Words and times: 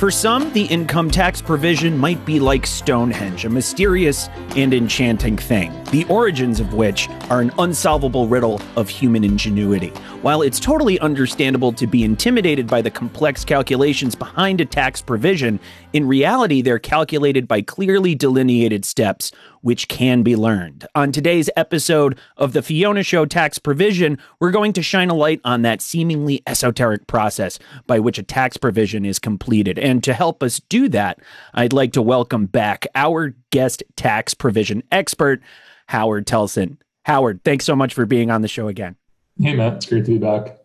For 0.00 0.10
some, 0.10 0.50
the 0.54 0.64
income 0.64 1.10
tax 1.10 1.42
provision 1.42 1.98
might 1.98 2.24
be 2.24 2.40
like 2.40 2.66
Stonehenge, 2.66 3.44
a 3.44 3.50
mysterious 3.50 4.30
and 4.56 4.72
enchanting 4.72 5.36
thing, 5.36 5.70
the 5.90 6.06
origins 6.06 6.58
of 6.58 6.72
which 6.72 7.06
are 7.28 7.42
an 7.42 7.52
unsolvable 7.58 8.26
riddle 8.26 8.62
of 8.76 8.88
human 8.88 9.24
ingenuity. 9.24 9.90
While 10.22 10.40
it's 10.40 10.58
totally 10.58 10.98
understandable 11.00 11.74
to 11.74 11.86
be 11.86 12.02
intimidated 12.02 12.66
by 12.66 12.80
the 12.80 12.90
complex 12.90 13.44
calculations 13.44 14.14
behind 14.14 14.62
a 14.62 14.64
tax 14.64 15.02
provision, 15.02 15.60
in 15.92 16.08
reality, 16.08 16.62
they're 16.62 16.78
calculated 16.78 17.46
by 17.46 17.60
clearly 17.60 18.14
delineated 18.14 18.86
steps 18.86 19.32
which 19.62 19.88
can 19.88 20.22
be 20.22 20.36
learned. 20.36 20.86
On 20.94 21.12
today's 21.12 21.50
episode 21.56 22.18
of 22.36 22.52
The 22.52 22.62
Fiona 22.62 23.02
Show 23.02 23.26
Tax 23.26 23.58
Provision, 23.58 24.18
we're 24.40 24.50
going 24.50 24.72
to 24.74 24.82
shine 24.82 25.10
a 25.10 25.14
light 25.14 25.40
on 25.44 25.62
that 25.62 25.80
seemingly 25.80 26.42
esoteric 26.46 27.06
process 27.06 27.58
by 27.86 27.98
which 27.98 28.18
a 28.18 28.22
tax 28.22 28.56
provision 28.56 29.04
is 29.04 29.18
completed. 29.18 29.78
And 29.78 30.02
to 30.04 30.14
help 30.14 30.42
us 30.42 30.60
do 30.68 30.88
that, 30.90 31.18
I'd 31.54 31.72
like 31.72 31.92
to 31.94 32.02
welcome 32.02 32.46
back 32.46 32.86
our 32.94 33.34
guest 33.50 33.82
tax 33.96 34.34
provision 34.34 34.82
expert, 34.90 35.42
Howard 35.88 36.26
Telson. 36.26 36.78
Howard, 37.04 37.42
thanks 37.44 37.64
so 37.64 37.74
much 37.74 37.94
for 37.94 38.06
being 38.06 38.30
on 38.30 38.42
the 38.42 38.48
show 38.48 38.68
again. 38.68 38.96
Hey, 39.40 39.54
Matt. 39.54 39.74
It's 39.74 39.86
great 39.86 40.04
to 40.04 40.12
be 40.12 40.18
back. 40.18 40.59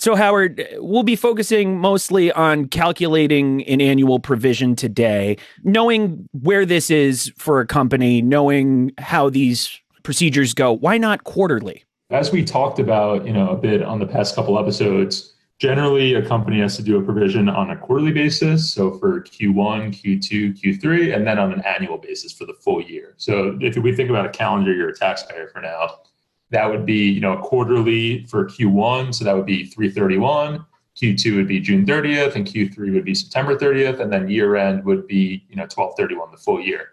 So, 0.00 0.14
Howard, 0.14 0.66
we'll 0.78 1.02
be 1.02 1.14
focusing 1.14 1.78
mostly 1.78 2.32
on 2.32 2.68
calculating 2.68 3.62
an 3.64 3.82
annual 3.82 4.18
provision 4.18 4.74
today, 4.74 5.36
knowing 5.62 6.26
where 6.32 6.64
this 6.64 6.88
is 6.88 7.30
for 7.36 7.60
a 7.60 7.66
company, 7.66 8.22
knowing 8.22 8.92
how 8.96 9.28
these 9.28 9.78
procedures 10.02 10.54
go. 10.54 10.72
Why 10.72 10.96
not 10.96 11.24
quarterly? 11.24 11.84
As 12.08 12.32
we 12.32 12.42
talked 12.46 12.78
about, 12.78 13.26
you 13.26 13.34
know, 13.34 13.50
a 13.50 13.56
bit 13.58 13.82
on 13.82 13.98
the 13.98 14.06
past 14.06 14.34
couple 14.34 14.58
episodes, 14.58 15.34
generally 15.58 16.14
a 16.14 16.26
company 16.26 16.60
has 16.60 16.76
to 16.76 16.82
do 16.82 16.98
a 16.98 17.02
provision 17.02 17.50
on 17.50 17.68
a 17.68 17.76
quarterly 17.76 18.12
basis. 18.12 18.72
So 18.72 18.96
for 18.98 19.20
Q1, 19.20 20.00
Q2, 20.00 20.58
Q3, 20.58 21.14
and 21.14 21.26
then 21.26 21.38
on 21.38 21.52
an 21.52 21.60
annual 21.66 21.98
basis 21.98 22.32
for 22.32 22.46
the 22.46 22.54
full 22.54 22.80
year. 22.80 23.12
So 23.18 23.58
if 23.60 23.76
we 23.76 23.94
think 23.94 24.08
about 24.08 24.24
a 24.24 24.30
calendar 24.30 24.72
year 24.72 24.88
a 24.88 24.96
taxpayer 24.96 25.48
for 25.48 25.60
now, 25.60 25.98
that 26.50 26.68
would 26.68 26.84
be, 26.84 27.10
you 27.10 27.20
know, 27.20 27.38
quarterly 27.38 28.24
for 28.26 28.44
Q1. 28.44 29.14
So 29.14 29.24
that 29.24 29.36
would 29.36 29.46
be 29.46 29.64
331. 29.64 30.64
Q2 30.96 31.36
would 31.36 31.48
be 31.48 31.60
June 31.60 31.86
30th 31.86 32.34
and 32.34 32.46
Q3 32.46 32.92
would 32.92 33.04
be 33.04 33.14
September 33.14 33.56
30th. 33.56 34.00
And 34.00 34.12
then 34.12 34.28
year 34.28 34.56
end 34.56 34.84
would 34.84 35.06
be, 35.06 35.46
you 35.48 35.56
know, 35.56 35.62
1231, 35.62 36.32
the 36.32 36.36
full 36.36 36.60
year. 36.60 36.90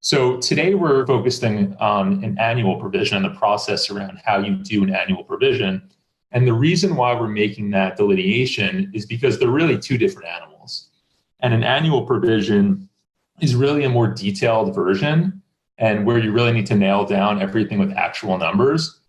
So 0.00 0.38
today 0.38 0.74
we're 0.74 1.06
focusing 1.06 1.76
on 1.76 2.24
an 2.24 2.36
annual 2.38 2.78
provision 2.78 3.16
and 3.16 3.24
the 3.24 3.38
process 3.38 3.90
around 3.90 4.20
how 4.24 4.38
you 4.38 4.56
do 4.56 4.82
an 4.82 4.94
annual 4.94 5.24
provision. 5.24 5.90
And 6.32 6.46
the 6.46 6.52
reason 6.52 6.96
why 6.96 7.14
we're 7.14 7.28
making 7.28 7.70
that 7.70 7.96
delineation 7.96 8.90
is 8.92 9.06
because 9.06 9.38
they're 9.38 9.48
really 9.48 9.78
two 9.78 9.96
different 9.96 10.28
animals. 10.28 10.90
And 11.40 11.54
an 11.54 11.62
annual 11.62 12.02
provision 12.02 12.88
is 13.40 13.54
really 13.54 13.84
a 13.84 13.88
more 13.88 14.08
detailed 14.08 14.74
version 14.74 15.42
and 15.78 16.06
where 16.06 16.18
you 16.18 16.32
really 16.32 16.52
need 16.52 16.66
to 16.66 16.74
nail 16.74 17.04
down 17.04 17.42
everything 17.42 17.78
with 17.78 17.92
actual 17.92 18.38
numbers. 18.38 19.00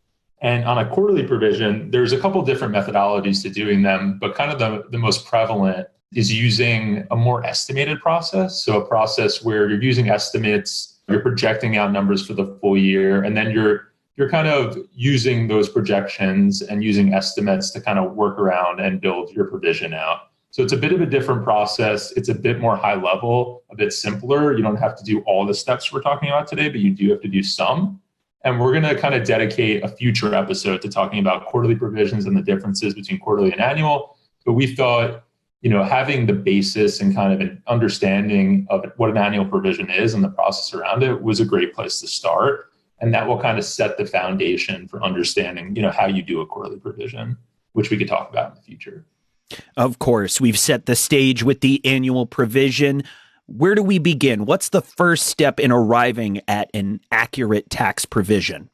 And 0.41 0.66
on 0.66 0.77
a 0.77 0.89
quarterly 0.89 1.23
provision, 1.23 1.91
there's 1.91 2.11
a 2.11 2.19
couple 2.19 2.41
different 2.41 2.73
methodologies 2.73 3.41
to 3.44 3.49
doing 3.49 3.81
them, 3.83 4.17
but 4.19 4.35
kind 4.35 4.52
of 4.52 4.59
the, 4.59 4.83
the 4.89 4.97
most 4.97 5.25
prevalent 5.25 5.88
is 6.13 6.33
using 6.33 7.05
a 7.11 7.16
more 7.16 7.45
estimated 7.45 7.99
process. 7.99 8.63
So 8.63 8.81
a 8.81 8.86
process 8.86 9.43
where 9.43 9.69
you're 9.69 9.81
using 9.81 10.09
estimates, 10.09 10.99
you're 11.08 11.19
projecting 11.19 11.77
out 11.77 11.91
numbers 11.91 12.25
for 12.25 12.33
the 12.33 12.58
full 12.61 12.77
year, 12.77 13.23
and 13.23 13.36
then 13.36 13.52
you're 13.52 13.91
you're 14.17 14.30
kind 14.30 14.47
of 14.47 14.77
using 14.93 15.49
those 15.49 15.67
projections 15.67 16.61
and 16.61 16.81
using 16.81 17.13
estimates 17.13 17.69
to 17.71 17.81
kind 17.81 17.99
of 17.99 18.13
work 18.13 18.39
around 18.39 18.80
and 18.80 19.02
build 19.02 19.30
your 19.31 19.45
provision 19.45 19.93
out. 19.93 20.30
So 20.56 20.64
it's 20.64 20.72
a 20.72 20.78
bit 20.78 20.94
of 20.94 21.02
a 21.02 21.06
different 21.06 21.44
process. 21.44 22.14
It's 22.14 22.30
a 22.30 22.34
bit 22.34 22.61
more 22.61 22.78
high 22.78 22.95
level, 22.95 23.64
a 23.72 23.75
bit 23.75 23.92
simpler. 23.92 24.56
You 24.56 24.64
don't 24.64 24.77
have 24.77 24.95
to 24.95 25.04
do 25.04 25.20
all 25.23 25.45
the 25.45 25.54
steps 25.54 25.92
we're 25.92 25.99
talking 25.99 26.30
about 26.30 26.48
today, 26.48 26.70
but 26.70 26.80
you 26.80 26.92
do 26.92 27.10
have 27.10 27.20
to 27.23 27.27
do 27.27 27.43
some. 27.43 27.99
And 28.45 28.58
we're 28.58 28.71
going 28.71 28.83
to 28.83 28.95
kind 28.98 29.14
of 29.14 29.26
dedicate 29.26 29.83
a 29.83 29.89
future 29.89 30.33
episode 30.33 30.82
to 30.83 30.88
talking 30.88 31.20
about 31.20 31.48
quarterly 31.48 31.76
provisions 31.76 32.26
and 32.26 32.38
the 32.38 32.42
differences 32.42 32.94
between 32.94 33.20
quarterly 33.20 33.52
and 33.52 33.60
annual. 33.60 34.15
But 34.45 34.54
we 34.54 34.73
thought, 34.73 35.26
you 35.60 35.70
know, 35.70 35.83
having 35.83 36.26
the 36.26 36.32
basis 36.32 37.02
and 37.02 37.14
kind 37.14 37.33
of 37.33 37.42
an 37.42 37.61
understanding 37.67 38.65
of 38.70 38.86
what 38.95 39.10
an 39.10 39.17
annual 39.17 39.44
provision 39.44 39.89
is 39.89 40.14
and 40.14 40.23
the 40.23 40.30
process 40.30 40.73
around 40.73 41.04
it 41.04 41.21
was 41.21 41.42
a 41.42 41.45
great 41.45 41.73
place 41.73 41.99
to 41.99 42.08
start. 42.08 42.71
And 43.02 43.14
that 43.14 43.27
will 43.27 43.42
kind 43.42 43.58
of 43.58 43.65
set 43.65 43.98
the 43.98 44.05
foundation 44.05 44.88
for 44.88 45.04
understanding, 45.04 45.76
you 45.76 45.82
know, 45.82 45.92
how 45.92 46.05
you 46.05 46.21
do 46.21 46.39
a 46.39 46.45
quarterly 46.45 46.80
provision, 46.80 47.36
which 47.73 47.89
we 47.89 47.98
could 47.98 48.08
talk 48.08 48.30
about 48.30 48.52
in 48.52 48.55
the 48.55 48.61
future. 48.61 49.05
Of 49.78 50.00
course, 50.00 50.42
we've 50.42 50.60
set 50.60 50.86
the 50.86 50.95
stage 50.95 51.44
with 51.44 51.61
the 51.61 51.82
annual 51.86 52.26
provision. 52.26 53.04
Where 53.48 53.76
do 53.76 53.83
we 53.83 54.00
begin? 54.00 54.45
What's 54.45 54.70
the 54.70 54.82
first 54.82 55.28
step 55.28 55.60
in 55.60 55.72
arriving 55.72 56.42
at 56.48 56.70
an 56.73 57.02
accurate 57.11 57.70
tax 57.70 58.06
provision? 58.06 58.70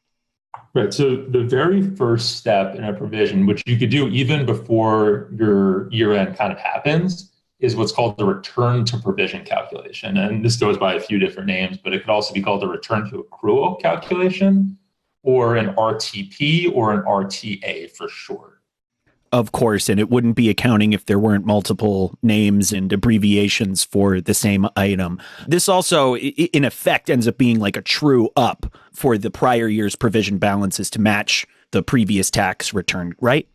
Right. 0.73 0.93
So, 0.93 1.17
the 1.17 1.43
very 1.43 1.81
first 1.95 2.37
step 2.37 2.75
in 2.75 2.85
a 2.85 2.93
provision, 2.93 3.45
which 3.45 3.63
you 3.65 3.77
could 3.77 3.89
do 3.89 4.07
even 4.07 4.45
before 4.45 5.29
your 5.33 5.91
year 5.91 6.13
end 6.13 6.37
kind 6.37 6.53
of 6.53 6.59
happens, 6.59 7.29
is 7.59 7.75
what's 7.75 7.91
called 7.91 8.17
the 8.17 8.25
return 8.25 8.85
to 8.85 8.97
provision 8.97 9.43
calculation. 9.43 10.17
And 10.17 10.43
this 10.45 10.55
goes 10.55 10.77
by 10.77 10.93
a 10.93 10.99
few 10.99 11.19
different 11.19 11.47
names, 11.47 11.77
but 11.77 11.93
it 11.93 12.01
could 12.01 12.09
also 12.09 12.33
be 12.33 12.41
called 12.41 12.61
the 12.61 12.67
return 12.67 13.09
to 13.09 13.27
accrual 13.31 13.81
calculation 13.81 14.77
or 15.23 15.57
an 15.57 15.75
RTP 15.75 16.73
or 16.73 16.93
an 16.93 17.01
RTA 17.01 17.91
for 17.91 18.07
short 18.07 18.60
of 19.31 19.51
course, 19.51 19.87
and 19.87 19.99
it 19.99 20.09
wouldn't 20.09 20.35
be 20.35 20.49
accounting 20.49 20.93
if 20.93 21.05
there 21.05 21.19
weren't 21.19 21.45
multiple 21.45 22.17
names 22.21 22.73
and 22.73 22.91
abbreviations 22.91 23.83
for 23.83 24.19
the 24.19 24.33
same 24.33 24.67
item. 24.75 25.21
This 25.47 25.69
also, 25.69 26.17
in 26.17 26.65
effect, 26.65 27.09
ends 27.09 27.27
up 27.27 27.37
being 27.37 27.59
like 27.59 27.77
a 27.77 27.81
true 27.81 28.29
up 28.35 28.65
for 28.91 29.17
the 29.17 29.31
prior 29.31 29.67
year's 29.67 29.95
provision 29.95 30.37
balances 30.37 30.89
to 30.91 30.99
match 30.99 31.47
the 31.71 31.81
previous 31.81 32.29
tax 32.29 32.73
return, 32.73 33.15
right? 33.21 33.47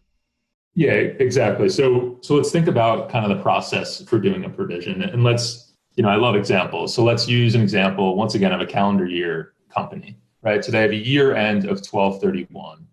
Yeah, 0.75 0.93
exactly. 0.93 1.69
So, 1.69 2.19
so 2.23 2.35
let's 2.35 2.51
think 2.51 2.69
about 2.69 3.11
kind 3.11 3.31
of 3.31 3.37
the 3.37 3.43
process 3.43 4.03
for 4.03 4.19
doing 4.19 4.45
a 4.45 4.49
provision, 4.49 5.03
and 5.03 5.25
let's, 5.25 5.73
you 5.97 6.03
know, 6.03 6.09
I 6.09 6.17
love 6.17 6.37
examples. 6.37 6.95
So 6.95 7.05
let's 7.05 7.29
use 7.29 7.55
an 7.55 7.63
example 7.63 8.17
once 8.17 8.35
again 8.35 8.53
of 8.53 8.61
a 8.61 8.67
calendar 8.67 9.07
year 9.07 9.53
company, 9.71 10.19
right? 10.43 10.65
So 10.65 10.73
they 10.73 10.81
have 10.81 10.91
a 10.91 10.97
year 10.97 11.35
end 11.35 11.67
of 11.67 11.87
twelve 11.87 12.21
thirty 12.21 12.47
one 12.51 12.87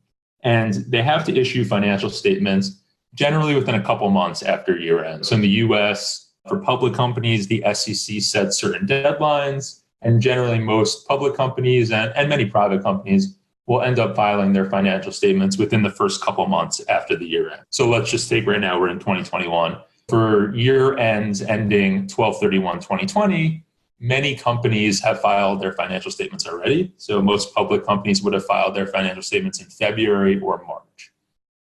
and 0.43 0.73
they 0.87 1.01
have 1.01 1.23
to 1.25 1.35
issue 1.35 1.65
financial 1.65 2.09
statements 2.09 2.79
generally 3.15 3.55
within 3.55 3.75
a 3.75 3.83
couple 3.83 4.09
months 4.09 4.43
after 4.43 4.77
year 4.77 5.03
end. 5.03 5.25
So 5.25 5.35
in 5.35 5.41
the 5.41 5.49
US, 5.49 6.31
for 6.47 6.59
public 6.59 6.93
companies, 6.93 7.47
the 7.47 7.63
SEC 7.73 8.21
sets 8.21 8.57
certain 8.57 8.85
deadlines, 8.85 9.81
and 10.01 10.21
generally 10.21 10.59
most 10.59 11.07
public 11.07 11.35
companies 11.35 11.91
and, 11.91 12.11
and 12.15 12.27
many 12.27 12.45
private 12.45 12.83
companies 12.83 13.37
will 13.65 13.81
end 13.81 13.97
up 13.97 14.15
filing 14.15 14.51
their 14.51 14.69
financial 14.69 15.11
statements 15.11 15.57
within 15.57 15.83
the 15.83 15.89
first 15.89 16.21
couple 16.21 16.45
months 16.47 16.81
after 16.89 17.15
the 17.15 17.25
year 17.25 17.49
end. 17.49 17.61
So 17.69 17.89
let's 17.89 18.11
just 18.11 18.29
take 18.29 18.45
right 18.45 18.59
now, 18.59 18.77
we're 18.79 18.89
in 18.89 18.99
2021. 18.99 19.77
For 20.09 20.53
year 20.53 20.97
ends 20.97 21.41
ending 21.41 22.07
12 22.07 22.39
31 22.41 22.79
2020, 22.79 23.63
many 23.99 24.35
companies 24.35 25.01
have 25.01 25.21
filed 25.21 25.61
their 25.61 25.73
financial 25.73 26.11
statements 26.11 26.47
already. 26.47 26.93
So 26.97 27.21
most 27.21 27.53
public 27.53 27.85
companies 27.85 28.21
would 28.21 28.33
have 28.33 28.45
filed 28.45 28.75
their 28.75 28.87
financial 28.87 29.23
statements 29.23 29.61
in 29.61 29.67
February 29.67 30.39
or 30.39 30.63
March. 30.67 31.11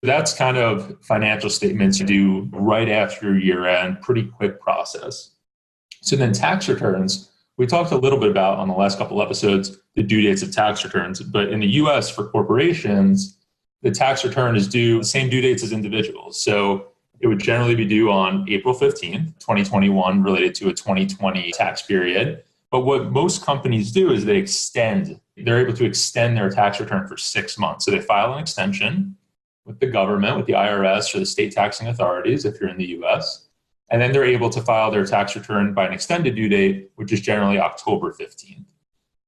That's 0.04 0.34
kind 0.34 0.58
of 0.58 0.96
financial 1.02 1.50
statements 1.50 2.00
you 2.00 2.06
do 2.06 2.50
right 2.52 2.90
after 2.90 3.38
year 3.38 3.66
end, 3.66 4.02
pretty 4.02 4.24
quick 4.24 4.62
process. 4.62 5.32
So 6.02 6.16
then 6.16 6.34
tax 6.34 6.70
returns, 6.70 7.32
we 7.58 7.66
talked 7.66 7.92
a 7.92 7.98
little 7.98 8.20
bit 8.20 8.30
about 8.30 8.60
on 8.60 8.68
the 8.68 8.76
last 8.76 9.00
couple 9.00 9.22
episodes 9.22 9.78
the 9.96 10.04
due 10.04 10.22
dates 10.22 10.44
of 10.44 10.54
tax 10.54 10.84
returns, 10.84 11.20
but 11.22 11.50
in 11.50 11.60
the 11.60 11.68
US 11.68 12.10
for 12.10 12.30
corporations, 12.30 13.38
the 13.82 13.90
tax 13.90 14.24
return 14.24 14.56
is 14.56 14.68
due 14.68 15.00
the 15.00 15.06
same 15.06 15.30
due 15.30 15.42
dates 15.42 15.64
as 15.64 15.72
individuals. 15.72 16.42
So 16.42 16.90
it 17.20 17.28
would 17.28 17.40
generally 17.40 17.76
be 17.76 17.86
due 17.86 18.12
on 18.12 18.46
April 18.50 18.74
15th, 18.74 19.40
2021, 19.40 20.24
related 20.24 20.54
to 20.56 20.70
a 20.70 20.74
2020 20.74 21.52
tax 21.52 21.82
period. 21.82 22.44
But 22.72 22.82
what 22.82 23.12
most 23.12 23.44
companies 23.44 23.92
do 23.92 24.12
is 24.12 24.26
they 24.26 24.38
extend, 24.38 25.20
they're 25.36 25.62
able 25.62 25.74
to 25.74 25.86
extend 25.86 26.38
their 26.38 26.50
tax 26.50 26.80
return 26.80 27.08
for 27.08 27.18
six 27.18 27.58
months. 27.58 27.86
So 27.86 27.92
they 27.92 28.02
file 28.02 28.34
an 28.34 28.40
extension 28.40 29.16
with 29.66 29.80
the 29.80 29.88
government, 29.88 30.38
with 30.38 30.46
the 30.46 30.54
IRS 30.54 31.14
or 31.16 31.20
the 31.20 31.26
state 31.26 31.52
taxing 31.52 31.88
authorities, 31.88 32.46
if 32.46 32.60
you're 32.60 32.70
in 32.70 32.78
the 32.78 32.98
US. 33.00 33.48
And 33.90 34.02
then 34.02 34.12
they're 34.12 34.26
able 34.26 34.50
to 34.50 34.62
file 34.62 34.92
their 34.92 35.06
tax 35.06 35.36
return 35.36 35.74
by 35.74 35.88
an 35.88 35.94
extended 35.94 36.36
due 36.36 36.50
date, 36.50 36.92
which 36.96 37.12
is 37.12 37.22
generally 37.22 37.60
October 37.60 38.12
15th. 38.12 38.66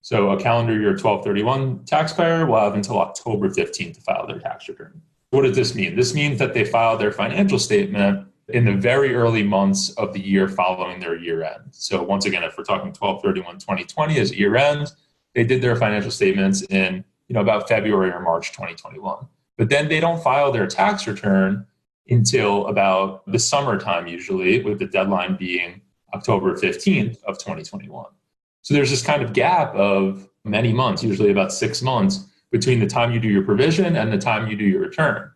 So 0.02 0.32
a 0.32 0.40
calendar 0.40 0.74
year 0.74 0.92
1231 0.92 1.86
taxpayer 1.86 2.46
will 2.46 2.60
have 2.60 2.76
until 2.76 3.00
October 3.00 3.50
15th 3.50 3.96
to 3.96 4.02
file 4.02 4.28
their 4.28 4.40
tax 4.40 4.68
return. 4.68 5.02
What 5.32 5.44
does 5.44 5.56
this 5.56 5.76
mean? 5.76 5.96
This 5.96 6.14
means 6.14 6.40
that 6.40 6.54
they 6.54 6.66
file 6.66 6.98
their 6.98 7.12
financial 7.12 7.60
statement 7.60 8.28
in 8.48 8.66
the 8.66 8.74
very 8.74 9.14
early 9.14 9.44
months 9.44 9.92
of 9.92 10.14
the 10.14 10.20
year 10.20 10.48
following 10.48 11.00
their 11.00 11.16
year 11.16 11.44
end. 11.44 11.66
So 11.72 12.02
once 12.02 12.26
again, 12.26 12.44
if 12.44 12.58
we're 12.58 12.64
talking 12.64 12.88
1231 12.88 13.60
2020 13.60 14.20
as 14.20 14.36
year 14.36 14.56
end, 14.56 14.92
they 15.36 15.44
did 15.44 15.62
their 15.62 15.76
financial 15.76 16.12
statements 16.12 16.64
in 16.64 17.04
you 17.28 17.36
know 17.36 17.42
about 17.42 17.68
February 17.68 18.12
or 18.12 18.22
March 18.22 18.52
2021. 18.52 19.28
But 19.58 19.70
then 19.70 19.88
they 19.88 20.00
don't 20.00 20.24
file 20.24 20.52
their 20.52 20.66
tax 20.66 21.06
return 21.06 21.66
until 22.10 22.66
about 22.68 23.30
the 23.32 23.38
summertime, 23.38 24.08
usually, 24.08 24.64
with 24.64 24.80
the 24.80 24.86
deadline 24.86 25.36
being 25.36 25.82
October 26.14 26.56
15th 26.56 27.22
of 27.24 27.38
2021. 27.38 28.06
So 28.62 28.74
there's 28.74 28.90
this 28.90 29.04
kind 29.04 29.22
of 29.22 29.34
gap 29.34 29.76
of 29.76 30.28
many 30.44 30.74
months, 30.74 31.04
usually 31.04 31.30
about 31.30 31.54
six 31.54 31.82
months, 31.82 32.26
between 32.52 32.80
the 32.80 32.88
time 32.88 33.12
you 33.12 33.20
do 33.20 33.28
your 33.28 33.44
provision 33.44 33.96
and 33.96 34.12
the 34.12 34.18
time 34.18 34.48
you 34.48 34.56
do 34.56 34.66
your 34.66 34.82
return. 34.82 35.32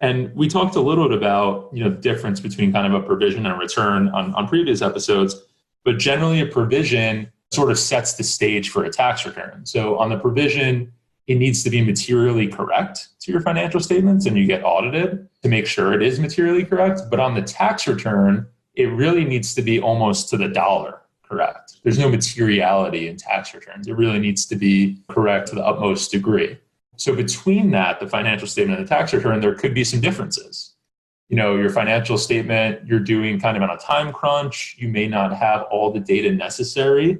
And 0.00 0.34
we 0.34 0.48
talked 0.48 0.76
a 0.76 0.80
little 0.80 1.08
bit 1.08 1.18
about 1.18 1.70
you 1.72 1.82
know 1.82 1.90
the 1.90 1.96
difference 1.96 2.40
between 2.40 2.72
kind 2.72 2.92
of 2.92 3.00
a 3.00 3.04
provision 3.04 3.46
and 3.46 3.54
a 3.54 3.58
return 3.58 4.08
on, 4.08 4.34
on 4.34 4.46
previous 4.46 4.82
episodes, 4.82 5.36
but 5.84 5.98
generally 5.98 6.40
a 6.40 6.46
provision 6.46 7.30
sort 7.50 7.70
of 7.70 7.78
sets 7.78 8.14
the 8.14 8.22
stage 8.22 8.70
for 8.70 8.84
a 8.84 8.90
tax 8.90 9.24
return. 9.26 9.64
So 9.64 9.98
on 9.98 10.10
the 10.10 10.18
provision, 10.18 10.92
it 11.26 11.36
needs 11.36 11.62
to 11.64 11.70
be 11.70 11.82
materially 11.82 12.46
correct 12.46 13.08
to 13.20 13.32
your 13.32 13.40
financial 13.40 13.80
statements 13.80 14.26
and 14.26 14.36
you 14.36 14.46
get 14.46 14.64
audited 14.64 15.28
to 15.42 15.48
make 15.48 15.66
sure 15.66 15.92
it 15.92 16.02
is 16.02 16.20
materially 16.20 16.64
correct. 16.64 17.02
But 17.10 17.20
on 17.20 17.34
the 17.34 17.42
tax 17.42 17.86
return, 17.86 18.46
it 18.74 18.86
really 18.86 19.24
needs 19.24 19.54
to 19.54 19.62
be 19.62 19.80
almost 19.80 20.28
to 20.30 20.36
the 20.36 20.48
dollar 20.48 20.97
correct. 21.28 21.76
There's 21.82 21.98
no 21.98 22.08
materiality 22.08 23.08
in 23.08 23.16
tax 23.16 23.54
returns. 23.54 23.86
It 23.86 23.94
really 23.94 24.18
needs 24.18 24.46
to 24.46 24.56
be 24.56 24.98
correct 25.08 25.48
to 25.48 25.54
the 25.54 25.64
utmost 25.64 26.10
degree. 26.10 26.58
So 26.96 27.14
between 27.14 27.70
that, 27.72 28.00
the 28.00 28.08
financial 28.08 28.48
statement 28.48 28.78
and 28.78 28.88
the 28.88 28.94
tax 28.94 29.12
return, 29.12 29.40
there 29.40 29.54
could 29.54 29.74
be 29.74 29.84
some 29.84 30.00
differences. 30.00 30.74
You 31.28 31.36
know, 31.36 31.56
your 31.56 31.70
financial 31.70 32.18
statement, 32.18 32.86
you're 32.86 33.00
doing 33.00 33.38
kind 33.38 33.56
of 33.56 33.62
on 33.62 33.70
a 33.70 33.76
time 33.76 34.12
crunch. 34.12 34.76
You 34.78 34.88
may 34.88 35.06
not 35.06 35.36
have 35.36 35.62
all 35.70 35.92
the 35.92 36.00
data 36.00 36.32
necessary 36.32 37.18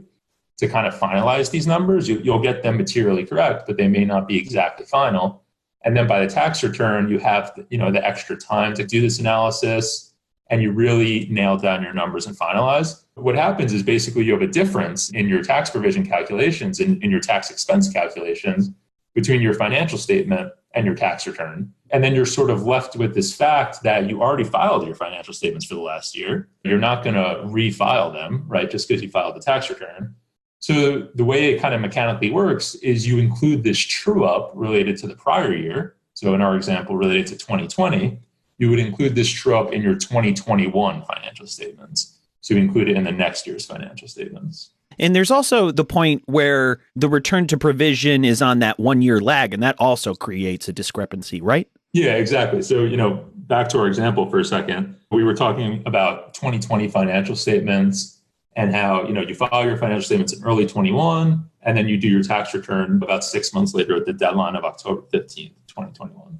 to 0.56 0.68
kind 0.68 0.86
of 0.86 0.94
finalize 0.94 1.50
these 1.50 1.66
numbers. 1.66 2.08
You, 2.08 2.20
will 2.24 2.40
get 2.40 2.62
them 2.62 2.76
materially 2.76 3.24
correct, 3.24 3.66
but 3.66 3.76
they 3.76 3.86
may 3.86 4.04
not 4.04 4.26
be 4.26 4.36
exactly 4.36 4.86
final. 4.86 5.44
And 5.84 5.96
then 5.96 6.06
by 6.06 6.24
the 6.24 6.26
tax 6.26 6.62
return, 6.62 7.08
you 7.08 7.18
have 7.18 7.52
you 7.70 7.78
know 7.78 7.92
the 7.92 8.04
extra 8.04 8.36
time 8.36 8.74
to 8.74 8.84
do 8.84 9.00
this 9.00 9.20
analysis, 9.20 10.14
and 10.50 10.62
you 10.62 10.72
really 10.72 11.26
nail 11.30 11.56
down 11.56 11.82
your 11.82 11.92
numbers 11.92 12.26
and 12.26 12.36
finalize. 12.36 13.04
What 13.14 13.34
happens 13.34 13.72
is 13.72 13.82
basically 13.82 14.24
you 14.24 14.32
have 14.32 14.42
a 14.42 14.46
difference 14.46 15.10
in 15.10 15.28
your 15.28 15.42
tax 15.42 15.70
provision 15.70 16.06
calculations 16.06 16.80
and 16.80 16.96
in, 16.96 17.02
in 17.04 17.10
your 17.10 17.20
tax 17.20 17.50
expense 17.50 17.92
calculations 17.92 18.70
between 19.14 19.40
your 19.40 19.54
financial 19.54 19.98
statement 19.98 20.52
and 20.74 20.86
your 20.86 20.94
tax 20.94 21.26
return. 21.26 21.72
And 21.90 22.04
then 22.04 22.14
you're 22.14 22.26
sort 22.26 22.50
of 22.50 22.64
left 22.64 22.96
with 22.96 23.14
this 23.14 23.34
fact 23.34 23.82
that 23.82 24.08
you 24.08 24.22
already 24.22 24.44
filed 24.44 24.86
your 24.86 24.94
financial 24.94 25.34
statements 25.34 25.66
for 25.66 25.74
the 25.74 25.80
last 25.80 26.16
year. 26.16 26.48
You're 26.64 26.78
not 26.78 27.02
going 27.02 27.16
to 27.16 27.42
refile 27.44 28.12
them, 28.12 28.44
right? 28.46 28.70
Just 28.70 28.88
because 28.88 29.02
you 29.02 29.10
filed 29.10 29.36
the 29.36 29.40
tax 29.40 29.70
return. 29.70 30.14
So 30.60 31.08
the 31.14 31.24
way 31.24 31.52
it 31.52 31.60
kind 31.60 31.74
of 31.74 31.80
mechanically 31.80 32.30
works 32.30 32.74
is 32.76 33.06
you 33.06 33.18
include 33.18 33.62
this 33.62 33.78
true 33.78 34.24
up 34.24 34.52
related 34.54 34.96
to 34.98 35.06
the 35.06 35.14
prior 35.14 35.54
year. 35.54 35.96
So 36.14 36.34
in 36.34 36.42
our 36.42 36.56
example, 36.56 36.96
related 36.96 37.28
to 37.28 37.36
2020, 37.36 38.20
you 38.58 38.70
would 38.70 38.78
include 38.78 39.14
this 39.14 39.28
true 39.28 39.56
up 39.56 39.72
in 39.72 39.82
your 39.82 39.94
2021 39.94 41.04
financial 41.04 41.46
statements. 41.46 42.18
So 42.40 42.54
you 42.54 42.60
include 42.60 42.88
it 42.88 42.96
in 42.96 43.04
the 43.04 43.12
next 43.12 43.46
year's 43.46 43.64
financial 43.64 44.08
statements. 44.08 44.70
And 44.98 45.14
there's 45.14 45.30
also 45.30 45.70
the 45.70 45.84
point 45.84 46.22
where 46.26 46.80
the 46.96 47.08
return 47.08 47.46
to 47.48 47.56
provision 47.56 48.24
is 48.24 48.42
on 48.42 48.58
that 48.60 48.80
one 48.80 49.00
year 49.00 49.20
lag, 49.20 49.54
and 49.54 49.62
that 49.62 49.76
also 49.78 50.14
creates 50.14 50.68
a 50.68 50.72
discrepancy, 50.72 51.40
right? 51.40 51.68
Yeah, 51.92 52.14
exactly. 52.14 52.62
So, 52.62 52.84
you 52.84 52.96
know, 52.96 53.24
back 53.34 53.68
to 53.70 53.78
our 53.78 53.86
example 53.86 54.28
for 54.28 54.40
a 54.40 54.44
second, 54.44 54.96
we 55.10 55.24
were 55.24 55.34
talking 55.34 55.82
about 55.86 56.34
2020 56.34 56.88
financial 56.88 57.36
statements 57.36 58.20
and 58.56 58.74
how, 58.74 59.06
you 59.06 59.12
know, 59.12 59.22
you 59.22 59.34
file 59.34 59.64
your 59.64 59.76
financial 59.76 60.04
statements 60.04 60.32
in 60.32 60.42
early 60.44 60.66
21 60.66 61.48
and 61.62 61.76
then 61.76 61.88
you 61.88 61.96
do 61.96 62.08
your 62.08 62.22
tax 62.22 62.52
return 62.54 63.00
about 63.02 63.24
six 63.24 63.54
months 63.54 63.74
later 63.74 63.96
at 63.96 64.04
the 64.04 64.12
deadline 64.12 64.56
of 64.56 64.64
October 64.64 65.02
15th, 65.12 65.52
2021. 65.68 66.37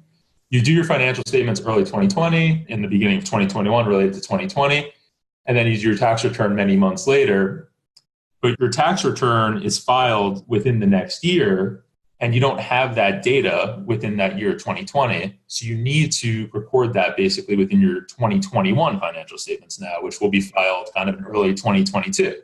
You 0.49 0.61
do 0.61 0.73
your 0.73 0.83
financial 0.83 1.23
statements 1.27 1.61
early 1.61 1.83
2020 1.83 2.65
in 2.69 2.81
the 2.81 2.87
beginning 2.87 3.19
of 3.19 3.23
2021 3.23 3.85
related 3.85 4.13
to 4.13 4.21
2020, 4.21 4.91
and 5.45 5.57
then 5.57 5.67
you 5.67 5.77
do 5.77 5.89
your 5.89 5.97
tax 5.97 6.23
return 6.23 6.55
many 6.55 6.75
months 6.75 7.05
later. 7.05 7.69
But 8.41 8.59
your 8.59 8.69
tax 8.69 9.03
return 9.03 9.61
is 9.61 9.77
filed 9.77 10.43
within 10.47 10.79
the 10.79 10.87
next 10.87 11.23
year 11.23 11.83
and 12.21 12.33
you 12.33 12.41
don't 12.41 12.59
have 12.59 12.95
that 12.95 13.23
data 13.23 13.81
within 13.85 14.17
that 14.17 14.37
year 14.37 14.53
2020 14.53 15.39
so 15.47 15.65
you 15.65 15.77
need 15.77 16.11
to 16.11 16.49
record 16.53 16.93
that 16.93 17.15
basically 17.15 17.55
within 17.55 17.79
your 17.79 18.01
2021 18.01 18.99
financial 18.99 19.37
statements 19.37 19.79
now 19.79 19.95
which 20.01 20.19
will 20.19 20.29
be 20.29 20.41
filed 20.41 20.89
kind 20.95 21.09
of 21.09 21.17
in 21.17 21.25
early 21.25 21.53
2022 21.53 22.41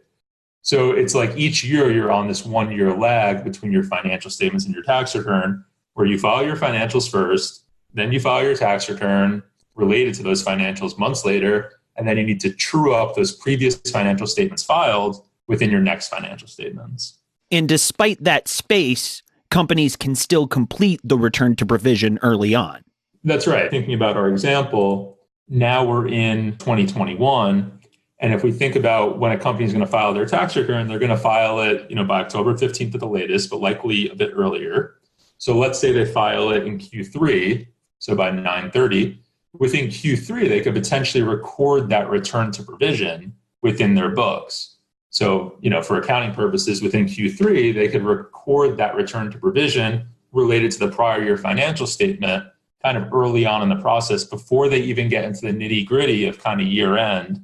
so 0.61 0.91
it's 0.91 1.13
like 1.13 1.35
each 1.37 1.63
year 1.63 1.91
you're 1.91 2.11
on 2.11 2.27
this 2.27 2.45
one 2.45 2.71
year 2.71 2.95
lag 2.95 3.43
between 3.43 3.71
your 3.71 3.83
financial 3.83 4.31
statements 4.31 4.65
and 4.65 4.73
your 4.73 4.83
tax 4.83 5.15
return 5.15 5.63
where 5.93 6.05
you 6.05 6.17
file 6.17 6.45
your 6.45 6.55
financials 6.55 7.09
first 7.09 7.64
then 7.95 8.11
you 8.11 8.19
file 8.19 8.43
your 8.43 8.55
tax 8.55 8.89
return 8.89 9.41
related 9.73 10.13
to 10.15 10.23
those 10.23 10.43
financials 10.43 10.97
months 10.97 11.25
later 11.25 11.71
and 11.95 12.07
then 12.07 12.17
you 12.17 12.23
need 12.23 12.39
to 12.41 12.51
true 12.51 12.93
up 12.93 13.15
those 13.15 13.33
previous 13.33 13.75
financial 13.75 14.27
statements 14.27 14.63
filed 14.63 15.25
within 15.47 15.71
your 15.71 15.81
next 15.81 16.09
financial 16.09 16.47
statements. 16.47 17.19
And 17.51 17.69
despite 17.69 18.23
that 18.23 18.47
space, 18.47 19.21
companies 19.49 19.95
can 19.95 20.15
still 20.15 20.47
complete 20.47 20.99
the 21.03 21.17
return 21.17 21.55
to 21.57 21.65
provision 21.65 22.19
early 22.21 22.53
on. 22.53 22.83
That's 23.23 23.47
right. 23.47 23.69
Thinking 23.71 23.93
about 23.93 24.17
our 24.17 24.27
example, 24.29 25.17
now 25.47 25.85
we're 25.85 26.07
in 26.07 26.57
2021. 26.57 27.79
And 28.19 28.33
if 28.33 28.43
we 28.43 28.51
think 28.51 28.75
about 28.75 29.19
when 29.19 29.31
a 29.31 29.37
company 29.37 29.65
is 29.65 29.73
going 29.73 29.85
to 29.85 29.91
file 29.91 30.13
their 30.13 30.25
tax 30.25 30.55
return, 30.55 30.87
they're 30.87 30.99
going 30.99 31.11
to 31.11 31.17
file 31.17 31.59
it, 31.59 31.89
you 31.89 31.95
know, 31.95 32.03
by 32.03 32.21
October 32.21 32.53
15th 32.55 32.93
at 32.93 32.99
the 32.99 33.07
latest, 33.07 33.49
but 33.49 33.59
likely 33.59 34.09
a 34.09 34.15
bit 34.15 34.31
earlier. 34.33 34.95
So 35.37 35.57
let's 35.57 35.79
say 35.79 35.91
they 35.91 36.05
file 36.05 36.49
it 36.51 36.65
in 36.65 36.79
Q3, 36.79 37.67
so 38.05 38.15
by 38.15 38.29
9:30. 38.29 39.17
Within 39.57 39.87
Q3, 39.87 40.47
they 40.47 40.61
could 40.61 40.75
potentially 40.75 41.23
record 41.23 41.89
that 41.89 42.07
return 42.07 42.51
to 42.51 42.61
provision 42.61 43.33
within 43.63 43.95
their 43.95 44.09
books. 44.09 44.75
So, 45.09 45.57
you 45.59 45.71
know, 45.71 45.81
for 45.81 45.97
accounting 45.97 46.31
purposes 46.33 46.83
within 46.83 47.05
Q3, 47.05 47.73
they 47.73 47.87
could 47.87 48.03
record 48.03 48.77
that 48.77 48.93
return 48.95 49.31
to 49.31 49.39
provision 49.39 50.07
related 50.33 50.69
to 50.73 50.79
the 50.79 50.89
prior 50.89 51.23
year 51.23 51.35
financial 51.35 51.87
statement 51.87 52.43
kind 52.83 52.95
of 52.95 53.11
early 53.11 53.47
on 53.47 53.63
in 53.63 53.69
the 53.69 53.81
process 53.81 54.23
before 54.23 54.69
they 54.69 54.81
even 54.81 55.09
get 55.09 55.23
into 55.23 55.41
the 55.41 55.53
nitty 55.53 55.83
gritty 55.83 56.27
of 56.27 56.37
kind 56.37 56.61
of 56.61 56.67
year 56.67 56.97
end 56.97 57.43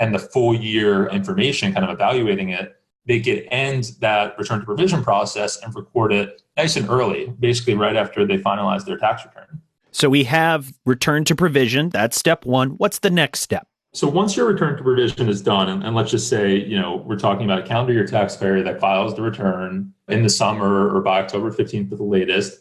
and 0.00 0.12
the 0.12 0.18
full 0.18 0.54
year 0.56 1.06
information, 1.10 1.72
kind 1.72 1.84
of 1.84 1.90
evaluating 1.92 2.48
it. 2.48 2.74
They 3.06 3.20
could 3.20 3.46
end 3.52 3.92
that 4.00 4.36
return 4.38 4.58
to 4.58 4.66
provision 4.66 5.04
process 5.04 5.62
and 5.62 5.72
record 5.72 6.12
it 6.12 6.42
nice 6.56 6.74
and 6.76 6.90
early, 6.90 7.32
basically 7.38 7.74
right 7.74 7.94
after 7.94 8.26
they 8.26 8.38
finalize 8.38 8.84
their 8.84 8.98
tax 8.98 9.24
return. 9.24 9.62
So 9.92 10.08
we 10.08 10.24
have 10.24 10.72
return 10.86 11.24
to 11.24 11.34
provision. 11.34 11.90
That's 11.90 12.16
step 12.16 12.44
one. 12.44 12.70
What's 12.70 13.00
the 13.00 13.10
next 13.10 13.40
step? 13.40 13.66
So 13.92 14.06
once 14.08 14.36
your 14.36 14.46
return 14.46 14.76
to 14.76 14.82
provision 14.84 15.28
is 15.28 15.42
done, 15.42 15.68
and, 15.68 15.82
and, 15.82 15.96
let's 15.96 16.12
just 16.12 16.28
say, 16.28 16.56
you 16.56 16.78
know, 16.78 16.98
we're 16.98 17.18
talking 17.18 17.44
about 17.44 17.64
a 17.64 17.66
calendar 17.66 17.92
year 17.92 18.06
taxpayer 18.06 18.62
that 18.62 18.78
files 18.78 19.16
the 19.16 19.22
return 19.22 19.92
in 20.06 20.22
the 20.22 20.28
summer 20.28 20.94
or 20.94 21.00
by 21.00 21.20
October 21.20 21.50
15th 21.50 21.90
at 21.90 21.98
the 21.98 22.04
latest, 22.04 22.60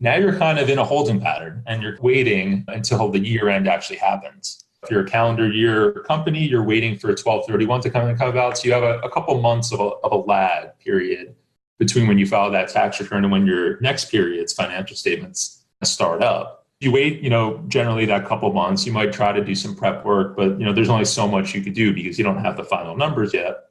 now 0.00 0.16
you're 0.16 0.36
kind 0.36 0.58
of 0.58 0.68
in 0.68 0.78
a 0.78 0.84
holding 0.84 1.20
pattern 1.20 1.62
and 1.66 1.80
you're 1.80 1.96
waiting 2.00 2.64
until 2.66 3.08
the 3.08 3.20
year 3.20 3.48
end 3.48 3.68
actually 3.68 3.98
happens. 3.98 4.64
If 4.82 4.90
you're 4.90 5.02
a 5.02 5.08
calendar 5.08 5.48
year 5.48 5.92
company, 6.08 6.44
you're 6.44 6.64
waiting 6.64 6.98
for 6.98 7.08
1231 7.08 7.80
to 7.82 7.90
come 7.90 8.08
and 8.08 8.18
come 8.18 8.36
out. 8.36 8.58
So 8.58 8.66
you 8.66 8.74
have 8.74 8.82
a, 8.82 8.98
a 8.98 9.10
couple 9.10 9.40
months 9.40 9.72
of 9.72 9.78
a, 9.78 9.90
of 10.02 10.10
a 10.10 10.16
lag 10.16 10.76
period 10.80 11.36
between 11.78 12.08
when 12.08 12.18
you 12.18 12.26
file 12.26 12.50
that 12.50 12.68
tax 12.68 13.00
return 13.00 13.24
and 13.24 13.32
when 13.32 13.46
your 13.46 13.80
next 13.80 14.10
period's 14.10 14.52
financial 14.52 14.96
statements 14.96 15.64
start 15.84 16.22
up 16.22 16.63
you 16.84 16.92
wait, 16.92 17.20
you 17.20 17.30
know, 17.30 17.62
generally 17.68 18.04
that 18.06 18.26
couple 18.26 18.52
months, 18.52 18.86
you 18.86 18.92
might 18.92 19.12
try 19.12 19.32
to 19.32 19.42
do 19.42 19.54
some 19.54 19.74
prep 19.74 20.04
work, 20.04 20.36
but 20.36 20.58
you 20.58 20.64
know, 20.64 20.72
there's 20.72 20.88
only 20.88 21.04
so 21.04 21.26
much 21.26 21.54
you 21.54 21.62
could 21.62 21.74
do 21.74 21.92
because 21.94 22.18
you 22.18 22.24
don't 22.24 22.38
have 22.38 22.56
the 22.56 22.64
final 22.64 22.96
numbers 22.96 23.32
yet. 23.32 23.64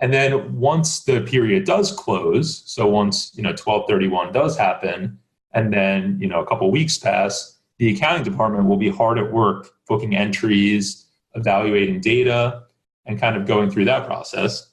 And 0.00 0.12
then 0.12 0.56
once 0.58 1.04
the 1.04 1.20
period 1.20 1.64
does 1.64 1.92
close, 1.92 2.62
so 2.66 2.88
once 2.88 3.32
you 3.36 3.42
know 3.42 3.50
1231 3.50 4.32
does 4.32 4.56
happen, 4.58 5.18
and 5.52 5.72
then 5.72 6.18
you 6.20 6.26
know 6.26 6.40
a 6.40 6.46
couple 6.46 6.70
weeks 6.70 6.98
pass, 6.98 7.60
the 7.78 7.94
accounting 7.94 8.24
department 8.24 8.66
will 8.66 8.76
be 8.76 8.88
hard 8.88 9.18
at 9.18 9.32
work 9.32 9.70
booking 9.86 10.16
entries, 10.16 11.06
evaluating 11.34 12.00
data, 12.00 12.62
and 13.06 13.20
kind 13.20 13.36
of 13.36 13.46
going 13.46 13.70
through 13.70 13.84
that 13.84 14.06
process. 14.06 14.68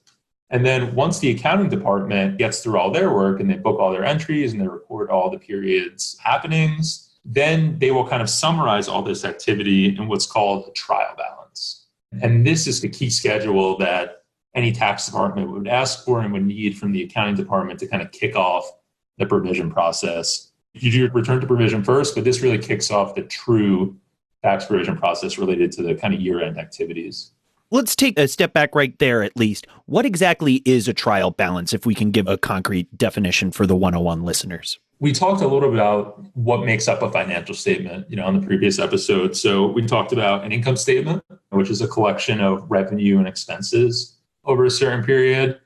And 0.50 0.66
then 0.66 0.96
once 0.96 1.20
the 1.20 1.30
accounting 1.30 1.70
department 1.70 2.38
gets 2.38 2.64
through 2.64 2.80
all 2.80 2.92
their 2.92 3.14
work 3.14 3.40
and 3.40 3.50
they 3.50 3.56
book 3.56 3.80
all 3.80 3.92
their 3.92 4.06
entries 4.06 4.52
and 4.52 4.62
they 4.62 4.68
record 4.68 5.12
all 5.12 5.30
the 5.30 5.38
periods 5.38 6.18
happenings, 6.24 7.09
then 7.26 7.78
they 7.80 7.92
will 7.92 8.08
kind 8.08 8.22
of 8.22 8.30
summarize 8.30 8.88
all 8.88 9.02
this 9.02 9.26
activity 9.26 9.96
in 9.96 10.08
what's 10.08 10.26
called 10.26 10.68
a 10.68 10.72
trial 10.72 11.14
balance. 11.18 11.88
And 12.22 12.46
this 12.46 12.66
is 12.66 12.82
the 12.82 12.90
key 12.90 13.10
schedule 13.10 13.78
that 13.78 14.24
any 14.56 14.72
tax 14.72 15.06
department 15.06 15.52
would 15.52 15.68
ask 15.68 16.04
for 16.04 16.22
and 16.22 16.34
would 16.34 16.46
need 16.46 16.78
from 16.78 16.92
the 16.92 17.04
accounting 17.04 17.36
department 17.36 17.80
to 17.80 17.88
kind 17.88 18.02
of 18.02 18.12
kick 18.12 18.36
off 18.36 18.70
the 19.18 19.26
provision 19.26 19.70
process. 19.72 20.52
You 20.74 20.92
do 20.92 21.10
return 21.10 21.40
to 21.42 21.48
provision 21.48 21.84
first, 21.84 22.16
but 22.16 22.24
this 22.24 22.42
really 22.42 22.58
kicks 22.58 22.90
off 22.90 23.16
the 23.16 23.24
true 23.24 23.98
tax 24.44 24.66
provision 24.66 24.98
process 24.98 25.38
related 25.38 25.72
to 25.74 25.84
the 25.84 25.94
kind 25.96 26.14
of 26.14 26.22
year 26.22 26.42
end 26.42 26.58
activities. 26.58 27.32
Let's 27.72 27.96
take 27.96 28.18
a 28.18 28.28
step 28.28 28.52
back 28.54 28.74
right 28.74 28.98
there, 28.98 29.22
at 29.22 29.38
least. 29.38 29.68
What 29.86 30.06
exactly 30.06 30.64
is 30.66 30.88
a 30.88 30.94
trial 30.94 31.32
balance, 31.32 31.72
if 31.72 31.86
we 31.86 31.94
can 31.94 32.10
give 32.10 32.28
a 32.28 32.38
concrete 32.38 32.98
definition 32.98 33.52
for 33.52 33.68
the 33.68 33.76
101 33.76 34.24
listeners? 34.24 34.80
we 35.00 35.14
talked 35.14 35.42
a 35.42 35.48
little 35.48 35.70
bit 35.70 35.80
about 35.80 36.24
what 36.36 36.66
makes 36.66 36.88
up 36.88 37.02
a 37.02 37.12
financial 37.12 37.56
statement, 37.56 38.06
you 38.10 38.18
know, 38.18 38.26
on 38.26 38.40
the 38.40 38.46
previous 38.46 38.80
episode. 38.80 39.36
So 39.36 39.68
we 39.68 39.86
talked 39.86 40.12
about 40.12 40.44
an 40.44 40.52
income 40.52 40.76
statement, 40.76 41.24
which 41.50 41.70
is 41.70 41.82
a 41.82 41.88
collection 41.88 42.42
of 42.42 42.70
revenue 42.70 43.18
and 43.18 43.28
expenses 43.28 44.18
over 44.44 44.66
a 44.66 44.70
certain 44.70 45.04
period. 45.04 45.60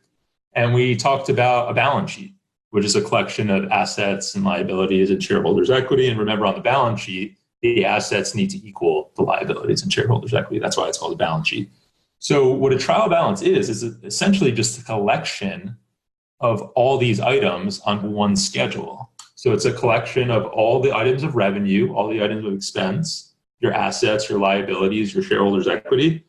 And 0.53 0.73
we 0.73 0.95
talked 0.95 1.29
about 1.29 1.71
a 1.71 1.73
balance 1.73 2.11
sheet, 2.11 2.35
which 2.69 2.85
is 2.85 2.95
a 2.95 3.01
collection 3.01 3.49
of 3.49 3.71
assets 3.71 4.35
and 4.35 4.45
liabilities 4.45 5.09
and 5.09 5.23
shareholders' 5.23 5.71
equity. 5.71 6.09
And 6.09 6.19
remember, 6.19 6.45
on 6.45 6.53
the 6.53 6.61
balance 6.61 7.01
sheet, 7.01 7.35
the 7.63 7.85
assets 7.85 8.35
need 8.35 8.51
to 8.51 8.67
equal 8.67 9.11
the 9.15 9.23
liabilities 9.23 9.81
and 9.81 9.91
shareholders' 9.91 10.33
equity. 10.33 10.59
That's 10.59 10.77
why 10.77 10.89
it's 10.89 10.99
called 10.99 11.13
a 11.13 11.17
balance 11.17 11.47
sheet. 11.47 11.71
So, 12.23 12.47
what 12.47 12.71
a 12.71 12.77
trial 12.77 13.09
balance 13.09 13.41
is, 13.41 13.67
is 13.67 13.83
essentially 13.83 14.53
just 14.53 14.79
a 14.79 14.83
collection 14.85 15.75
of 16.39 16.61
all 16.73 16.97
these 16.97 17.19
items 17.19 17.81
on 17.81 18.13
one 18.13 18.37
schedule. 18.37 19.11
So, 19.35 19.51
it's 19.51 19.65
a 19.65 19.73
collection 19.73 20.31
of 20.31 20.45
all 20.45 20.79
the 20.79 20.95
items 20.95 21.23
of 21.23 21.35
revenue, 21.35 21.93
all 21.93 22.07
the 22.07 22.23
items 22.23 22.45
of 22.45 22.53
expense, 22.53 23.33
your 23.59 23.73
assets, 23.73 24.29
your 24.29 24.39
liabilities, 24.39 25.13
your 25.13 25.21
shareholders' 25.21 25.67
equity, 25.67 26.23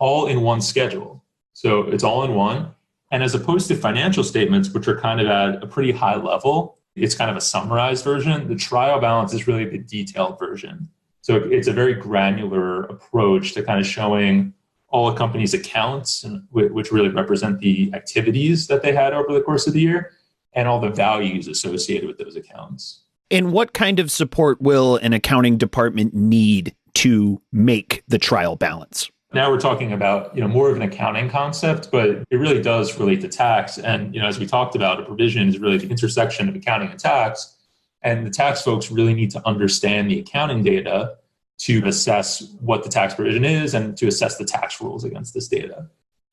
all 0.00 0.26
in 0.26 0.40
one 0.40 0.60
schedule. 0.60 1.22
So, 1.52 1.82
it's 1.82 2.02
all 2.02 2.24
in 2.24 2.34
one. 2.34 2.74
And 3.12 3.22
as 3.22 3.36
opposed 3.36 3.68
to 3.68 3.76
financial 3.76 4.24
statements, 4.24 4.70
which 4.70 4.88
are 4.88 4.98
kind 4.98 5.20
of 5.20 5.28
at 5.28 5.62
a 5.62 5.66
pretty 5.68 5.92
high 5.92 6.16
level, 6.16 6.78
it's 6.96 7.14
kind 7.14 7.30
of 7.30 7.36
a 7.36 7.40
summarized 7.40 8.02
version. 8.02 8.48
The 8.48 8.56
trial 8.56 8.98
balance 9.00 9.32
is 9.32 9.46
really 9.46 9.66
the 9.66 9.78
detailed 9.78 10.40
version. 10.40 10.88
So 11.20 11.36
it's 11.36 11.68
a 11.68 11.72
very 11.72 11.94
granular 11.94 12.82
approach 12.86 13.54
to 13.54 13.62
kind 13.62 13.78
of 13.78 13.86
showing 13.86 14.54
all 14.88 15.08
a 15.08 15.16
company's 15.16 15.52
accounts, 15.52 16.24
which 16.50 16.92
really 16.92 17.08
represent 17.08 17.60
the 17.60 17.92
activities 17.92 18.66
that 18.68 18.82
they 18.82 18.92
had 18.92 19.12
over 19.12 19.32
the 19.32 19.40
course 19.40 19.66
of 19.66 19.72
the 19.72 19.80
year, 19.80 20.12
and 20.52 20.68
all 20.68 20.80
the 20.80 20.90
values 20.90 21.48
associated 21.48 22.06
with 22.06 22.18
those 22.18 22.36
accounts. 22.36 23.02
And 23.30 23.52
what 23.52 23.72
kind 23.72 23.98
of 23.98 24.10
support 24.10 24.60
will 24.60 24.96
an 24.96 25.12
accounting 25.12 25.58
department 25.58 26.14
need 26.14 26.74
to 26.94 27.42
make 27.52 28.04
the 28.08 28.18
trial 28.18 28.56
balance? 28.56 29.10
Now 29.32 29.50
we're 29.50 29.60
talking 29.60 29.92
about 29.92 30.34
you 30.34 30.40
know 30.40 30.48
more 30.48 30.70
of 30.70 30.76
an 30.76 30.82
accounting 30.82 31.28
concept, 31.28 31.90
but 31.90 32.10
it 32.30 32.36
really 32.36 32.62
does 32.62 32.98
relate 32.98 33.20
to 33.22 33.28
tax. 33.28 33.76
And 33.76 34.14
you 34.14 34.20
know, 34.20 34.28
as 34.28 34.38
we 34.38 34.46
talked 34.46 34.76
about, 34.76 35.00
a 35.00 35.02
provision 35.04 35.48
is 35.48 35.58
really 35.58 35.78
the 35.78 35.88
intersection 35.88 36.48
of 36.48 36.54
accounting 36.54 36.90
and 36.90 36.98
tax. 36.98 37.54
And 38.02 38.24
the 38.24 38.30
tax 38.30 38.62
folks 38.62 38.90
really 38.90 39.14
need 39.14 39.30
to 39.32 39.46
understand 39.46 40.10
the 40.10 40.20
accounting 40.20 40.62
data 40.62 41.16
to 41.58 41.86
assess 41.86 42.54
what 42.60 42.84
the 42.84 42.88
tax 42.88 43.14
provision 43.14 43.44
is 43.44 43.74
and 43.74 43.96
to 43.96 44.06
assess 44.06 44.36
the 44.36 44.44
tax 44.44 44.80
rules 44.80 45.04
against 45.04 45.32
this 45.32 45.48
data. 45.48 45.88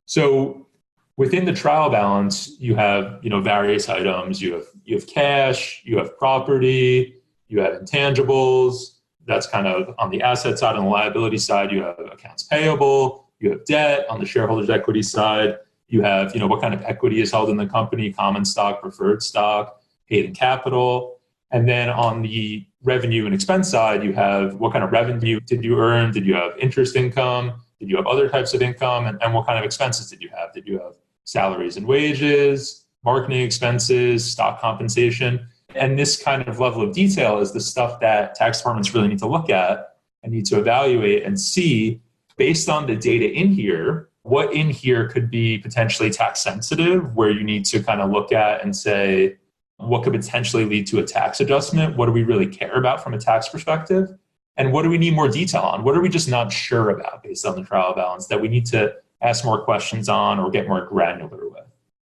So 0.05 0.67
within 1.15 1.45
the 1.45 1.53
trial 1.53 1.89
balance, 1.89 2.59
you 2.59 2.75
have 2.75 3.19
you 3.23 3.29
know 3.29 3.41
various 3.41 3.89
items. 3.89 4.41
You 4.41 4.53
have 4.53 4.67
you 4.83 4.95
have 4.95 5.07
cash, 5.07 5.81
you 5.85 5.97
have 5.97 6.17
property, 6.17 7.15
you 7.47 7.59
have 7.61 7.81
intangibles, 7.81 8.93
that's 9.25 9.47
kind 9.47 9.67
of 9.67 9.95
on 9.97 10.09
the 10.09 10.21
asset 10.21 10.59
side. 10.59 10.75
On 10.75 10.85
the 10.85 10.89
liability 10.89 11.37
side, 11.37 11.71
you 11.71 11.81
have 11.81 11.99
accounts 11.99 12.43
payable, 12.43 13.29
you 13.39 13.51
have 13.51 13.65
debt. 13.65 14.05
On 14.09 14.19
the 14.19 14.25
shareholders' 14.25 14.69
equity 14.69 15.01
side, 15.01 15.57
you 15.87 16.01
have, 16.01 16.33
you 16.33 16.39
know, 16.39 16.47
what 16.47 16.61
kind 16.61 16.73
of 16.73 16.81
equity 16.83 17.21
is 17.21 17.31
held 17.31 17.49
in 17.49 17.57
the 17.57 17.67
company, 17.67 18.11
common 18.11 18.43
stock, 18.45 18.81
preferred 18.81 19.21
stock, 19.21 19.81
paid 20.09 20.25
in 20.25 20.33
capital. 20.33 21.12
And 21.53 21.69
then 21.69 21.89
on 21.89 22.23
the 22.23 22.65
revenue 22.83 23.25
and 23.25 23.33
expense 23.33 23.69
side, 23.69 24.03
you 24.03 24.11
have 24.13 24.55
what 24.55 24.73
kind 24.73 24.83
of 24.83 24.91
revenue 24.91 25.39
did 25.39 25.63
you 25.63 25.79
earn? 25.79 26.11
Did 26.11 26.25
you 26.25 26.33
have 26.33 26.57
interest 26.57 26.95
income? 26.95 27.53
Did 27.79 27.89
you 27.89 27.95
have 27.95 28.07
other 28.07 28.27
types 28.27 28.53
of 28.55 28.61
income? 28.61 29.05
And, 29.05 29.21
and 29.21 29.33
what 29.33 29.45
kind 29.45 29.59
of 29.59 29.63
expenses 29.63 30.09
did 30.09 30.21
you 30.21 30.29
have? 30.29 30.51
Did 30.51 30.67
you 30.67 30.79
have 30.79 30.95
salaries 31.25 31.77
and 31.77 31.87
wages, 31.87 32.85
marketing 33.05 33.41
expenses, 33.41 34.29
stock 34.29 34.59
compensation? 34.59 35.47
And 35.75 35.97
this 35.97 36.21
kind 36.21 36.47
of 36.47 36.59
level 36.59 36.81
of 36.81 36.93
detail 36.93 37.39
is 37.39 37.51
the 37.51 37.61
stuff 37.61 37.99
that 37.99 38.33
tax 38.33 38.57
departments 38.57 38.93
really 38.93 39.07
need 39.07 39.19
to 39.19 39.27
look 39.27 39.49
at 39.49 39.97
and 40.23 40.31
need 40.31 40.45
to 40.47 40.57
evaluate 40.57 41.23
and 41.23 41.39
see 41.39 42.01
based 42.35 42.67
on 42.67 42.87
the 42.87 42.95
data 42.95 43.31
in 43.31 43.49
here, 43.49 44.09
what 44.23 44.51
in 44.53 44.71
here 44.71 45.07
could 45.07 45.29
be 45.29 45.59
potentially 45.59 46.09
tax 46.09 46.41
sensitive, 46.41 47.15
where 47.15 47.29
you 47.29 47.43
need 47.43 47.63
to 47.65 47.83
kind 47.83 48.01
of 48.01 48.09
look 48.09 48.31
at 48.31 48.63
and 48.63 48.75
say, 48.75 49.37
what 49.77 50.03
could 50.03 50.13
potentially 50.13 50.65
lead 50.65 50.87
to 50.87 50.99
a 50.99 51.03
tax 51.03 51.39
adjustment? 51.39 51.97
What 51.97 52.05
do 52.05 52.11
we 52.11 52.23
really 52.23 52.47
care 52.47 52.75
about 52.75 53.03
from 53.03 53.13
a 53.13 53.17
tax 53.17 53.49
perspective? 53.49 54.15
And 54.57 54.71
what 54.71 54.83
do 54.83 54.89
we 54.89 54.97
need 54.97 55.15
more 55.15 55.27
detail 55.27 55.61
on? 55.61 55.83
What 55.83 55.95
are 55.97 56.01
we 56.01 56.09
just 56.09 56.29
not 56.29 56.51
sure 56.51 56.89
about 56.91 57.23
based 57.23 57.45
on 57.45 57.55
the 57.55 57.63
trial 57.63 57.93
balance 57.95 58.27
that 58.27 58.39
we 58.39 58.47
need 58.47 58.65
to 58.67 58.95
ask 59.21 59.43
more 59.43 59.63
questions 59.63 60.09
on 60.09 60.39
or 60.39 60.51
get 60.51 60.67
more 60.67 60.85
granular 60.85 61.49
with? 61.49 61.63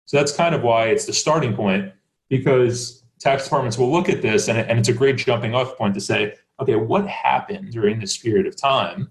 So 0.04 0.18
that's 0.18 0.32
kind 0.32 0.54
of 0.54 0.62
why 0.62 0.86
it's 0.88 1.06
the 1.06 1.12
starting 1.12 1.54
point 1.54 1.92
because 2.28 3.02
tax 3.18 3.44
departments 3.44 3.78
will 3.78 3.90
look 3.90 4.08
at 4.08 4.20
this 4.20 4.48
and, 4.48 4.58
and 4.58 4.78
it's 4.78 4.88
a 4.88 4.92
great 4.92 5.16
jumping 5.16 5.54
off 5.54 5.78
point 5.78 5.94
to 5.94 6.00
say, 6.00 6.34
okay, 6.60 6.76
what 6.76 7.06
happened 7.08 7.72
during 7.72 7.98
this 7.98 8.18
period 8.18 8.46
of 8.46 8.56
time? 8.56 9.10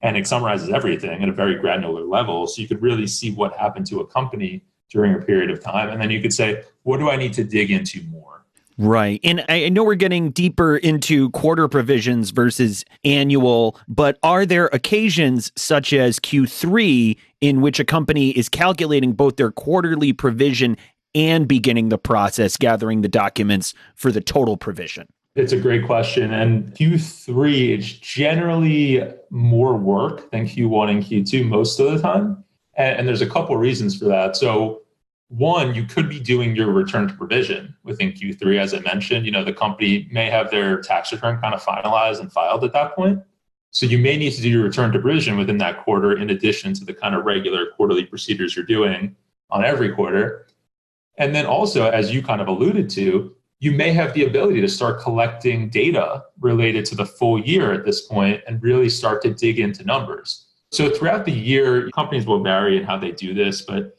And 0.00 0.16
it 0.16 0.26
summarizes 0.26 0.70
everything 0.70 1.22
at 1.22 1.28
a 1.28 1.32
very 1.32 1.56
granular 1.56 2.02
level. 2.02 2.46
So 2.46 2.62
you 2.62 2.68
could 2.68 2.80
really 2.80 3.06
see 3.06 3.32
what 3.32 3.54
happened 3.54 3.86
to 3.88 4.00
a 4.00 4.06
company 4.06 4.64
during 4.90 5.14
a 5.14 5.18
period 5.18 5.50
of 5.50 5.62
time. 5.62 5.88
And 5.88 6.00
then 6.00 6.10
you 6.10 6.20
could 6.20 6.32
say, 6.32 6.62
what 6.82 6.98
do 6.98 7.10
I 7.10 7.16
need 7.16 7.32
to 7.34 7.44
dig 7.44 7.70
into 7.70 8.02
more? 8.04 8.30
Right. 8.80 9.20
And 9.22 9.44
I 9.50 9.68
know 9.68 9.84
we're 9.84 9.94
getting 9.94 10.30
deeper 10.30 10.78
into 10.78 11.28
quarter 11.30 11.68
provisions 11.68 12.30
versus 12.30 12.82
annual, 13.04 13.78
but 13.88 14.18
are 14.22 14.46
there 14.46 14.66
occasions 14.68 15.52
such 15.54 15.92
as 15.92 16.18
Q3 16.18 17.14
in 17.42 17.60
which 17.60 17.78
a 17.78 17.84
company 17.84 18.30
is 18.30 18.48
calculating 18.48 19.12
both 19.12 19.36
their 19.36 19.50
quarterly 19.50 20.14
provision 20.14 20.78
and 21.14 21.46
beginning 21.46 21.90
the 21.90 21.98
process 21.98 22.56
gathering 22.56 23.02
the 23.02 23.08
documents 23.08 23.74
for 23.96 24.10
the 24.10 24.20
total 24.22 24.56
provision? 24.56 25.06
It's 25.36 25.52
a 25.52 25.60
great 25.60 25.84
question. 25.84 26.32
And 26.32 26.74
Q3 26.74 27.78
is 27.78 27.92
generally 27.92 29.06
more 29.28 29.76
work 29.76 30.30
than 30.30 30.46
Q1 30.46 30.90
and 30.90 31.04
Q2 31.04 31.46
most 31.46 31.78
of 31.78 31.92
the 31.92 32.00
time. 32.00 32.42
And, 32.76 33.00
and 33.00 33.08
there's 33.08 33.20
a 33.20 33.28
couple 33.28 33.56
reasons 33.58 33.98
for 33.98 34.06
that. 34.06 34.36
So 34.36 34.79
one, 35.30 35.76
you 35.76 35.84
could 35.84 36.08
be 36.08 36.18
doing 36.18 36.56
your 36.56 36.72
return 36.72 37.06
to 37.06 37.14
provision 37.14 37.74
within 37.84 38.10
Q3, 38.10 38.58
as 38.58 38.74
I 38.74 38.80
mentioned. 38.80 39.24
You 39.24 39.30
know, 39.30 39.44
the 39.44 39.52
company 39.52 40.08
may 40.10 40.28
have 40.28 40.50
their 40.50 40.80
tax 40.80 41.12
return 41.12 41.40
kind 41.40 41.54
of 41.54 41.62
finalized 41.62 42.18
and 42.18 42.32
filed 42.32 42.64
at 42.64 42.72
that 42.72 42.96
point. 42.96 43.22
So 43.70 43.86
you 43.86 43.98
may 43.98 44.16
need 44.16 44.32
to 44.32 44.42
do 44.42 44.48
your 44.48 44.64
return 44.64 44.90
to 44.90 44.98
provision 44.98 45.36
within 45.36 45.58
that 45.58 45.84
quarter, 45.84 46.18
in 46.18 46.30
addition 46.30 46.74
to 46.74 46.84
the 46.84 46.92
kind 46.92 47.14
of 47.14 47.24
regular 47.24 47.66
quarterly 47.76 48.04
procedures 48.04 48.56
you're 48.56 48.64
doing 48.64 49.14
on 49.50 49.64
every 49.64 49.94
quarter. 49.94 50.48
And 51.16 51.32
then 51.32 51.46
also, 51.46 51.88
as 51.88 52.12
you 52.12 52.22
kind 52.22 52.40
of 52.40 52.48
alluded 52.48 52.90
to, 52.90 53.36
you 53.60 53.70
may 53.70 53.92
have 53.92 54.14
the 54.14 54.24
ability 54.24 54.60
to 54.62 54.68
start 54.68 55.00
collecting 55.00 55.68
data 55.68 56.24
related 56.40 56.84
to 56.86 56.96
the 56.96 57.06
full 57.06 57.38
year 57.38 57.72
at 57.72 57.84
this 57.84 58.00
point 58.08 58.42
and 58.48 58.60
really 58.60 58.88
start 58.88 59.22
to 59.22 59.32
dig 59.32 59.60
into 59.60 59.84
numbers. 59.84 60.46
So 60.72 60.90
throughout 60.90 61.24
the 61.24 61.32
year, 61.32 61.88
companies 61.90 62.26
will 62.26 62.42
vary 62.42 62.78
in 62.78 62.84
how 62.84 62.96
they 62.96 63.12
do 63.12 63.32
this, 63.32 63.62
but 63.62 63.96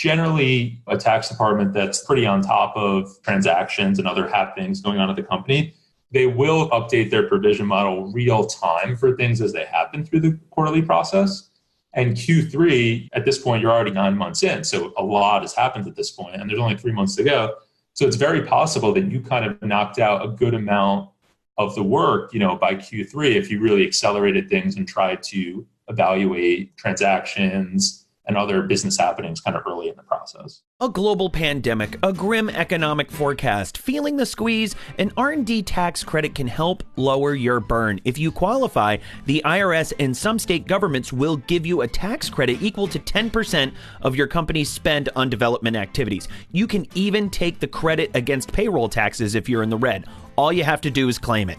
generally 0.00 0.80
a 0.86 0.96
tax 0.96 1.28
department 1.28 1.74
that's 1.74 2.02
pretty 2.02 2.24
on 2.24 2.40
top 2.40 2.74
of 2.74 3.20
transactions 3.20 3.98
and 3.98 4.08
other 4.08 4.26
happenings 4.26 4.80
going 4.80 4.98
on 4.98 5.10
at 5.10 5.14
the 5.14 5.22
company, 5.22 5.74
they 6.10 6.24
will 6.24 6.70
update 6.70 7.10
their 7.10 7.28
provision 7.28 7.66
model 7.66 8.10
real 8.10 8.46
time 8.46 8.96
for 8.96 9.14
things 9.14 9.42
as 9.42 9.52
they 9.52 9.66
happen 9.66 10.02
through 10.02 10.20
the 10.20 10.40
quarterly 10.48 10.80
process. 10.80 11.50
And 11.92 12.16
Q3, 12.16 13.08
at 13.12 13.26
this 13.26 13.36
point, 13.36 13.60
you're 13.60 13.70
already 13.70 13.90
nine 13.90 14.16
months 14.16 14.42
in. 14.42 14.64
So 14.64 14.94
a 14.96 15.04
lot 15.04 15.42
has 15.42 15.52
happened 15.52 15.86
at 15.86 15.96
this 15.96 16.10
point, 16.10 16.36
and 16.36 16.48
there's 16.48 16.60
only 16.60 16.78
three 16.78 16.92
months 16.92 17.14
to 17.16 17.22
go. 17.22 17.56
So 17.92 18.06
it's 18.06 18.16
very 18.16 18.46
possible 18.46 18.94
that 18.94 19.04
you 19.04 19.20
kind 19.20 19.44
of 19.44 19.60
knocked 19.60 19.98
out 19.98 20.24
a 20.24 20.28
good 20.28 20.54
amount 20.54 21.10
of 21.58 21.74
the 21.74 21.82
work, 21.82 22.32
you 22.32 22.40
know, 22.40 22.56
by 22.56 22.74
Q3 22.74 23.34
if 23.34 23.50
you 23.50 23.60
really 23.60 23.86
accelerated 23.86 24.48
things 24.48 24.76
and 24.76 24.88
tried 24.88 25.22
to 25.24 25.66
evaluate 25.88 26.74
transactions, 26.78 27.99
and 28.30 28.38
other 28.38 28.62
business 28.62 28.96
happenings 28.96 29.40
kind 29.40 29.56
of 29.56 29.64
early 29.66 29.88
in 29.88 29.96
the 29.96 30.04
process. 30.04 30.62
A 30.80 30.88
global 30.88 31.28
pandemic, 31.28 31.98
a 32.04 32.12
grim 32.12 32.48
economic 32.48 33.10
forecast, 33.10 33.76
feeling 33.76 34.16
the 34.16 34.24
squeeze, 34.24 34.76
an 34.98 35.10
R&D 35.16 35.64
tax 35.64 36.04
credit 36.04 36.36
can 36.36 36.46
help 36.46 36.84
lower 36.94 37.34
your 37.34 37.58
burn. 37.58 38.00
If 38.04 38.18
you 38.18 38.30
qualify, 38.30 38.98
the 39.26 39.42
IRS 39.44 39.92
and 39.98 40.16
some 40.16 40.38
state 40.38 40.68
governments 40.68 41.12
will 41.12 41.38
give 41.38 41.66
you 41.66 41.80
a 41.80 41.88
tax 41.88 42.30
credit 42.30 42.62
equal 42.62 42.86
to 42.86 43.00
10% 43.00 43.72
of 44.02 44.14
your 44.14 44.28
company's 44.28 44.70
spend 44.70 45.08
on 45.16 45.28
development 45.28 45.76
activities. 45.76 46.28
You 46.52 46.68
can 46.68 46.86
even 46.94 47.30
take 47.30 47.58
the 47.58 47.66
credit 47.66 48.12
against 48.14 48.52
payroll 48.52 48.88
taxes 48.88 49.34
if 49.34 49.48
you're 49.48 49.64
in 49.64 49.70
the 49.70 49.76
red. 49.76 50.06
All 50.36 50.52
you 50.52 50.62
have 50.62 50.80
to 50.82 50.90
do 50.90 51.08
is 51.08 51.18
claim 51.18 51.50
it. 51.50 51.58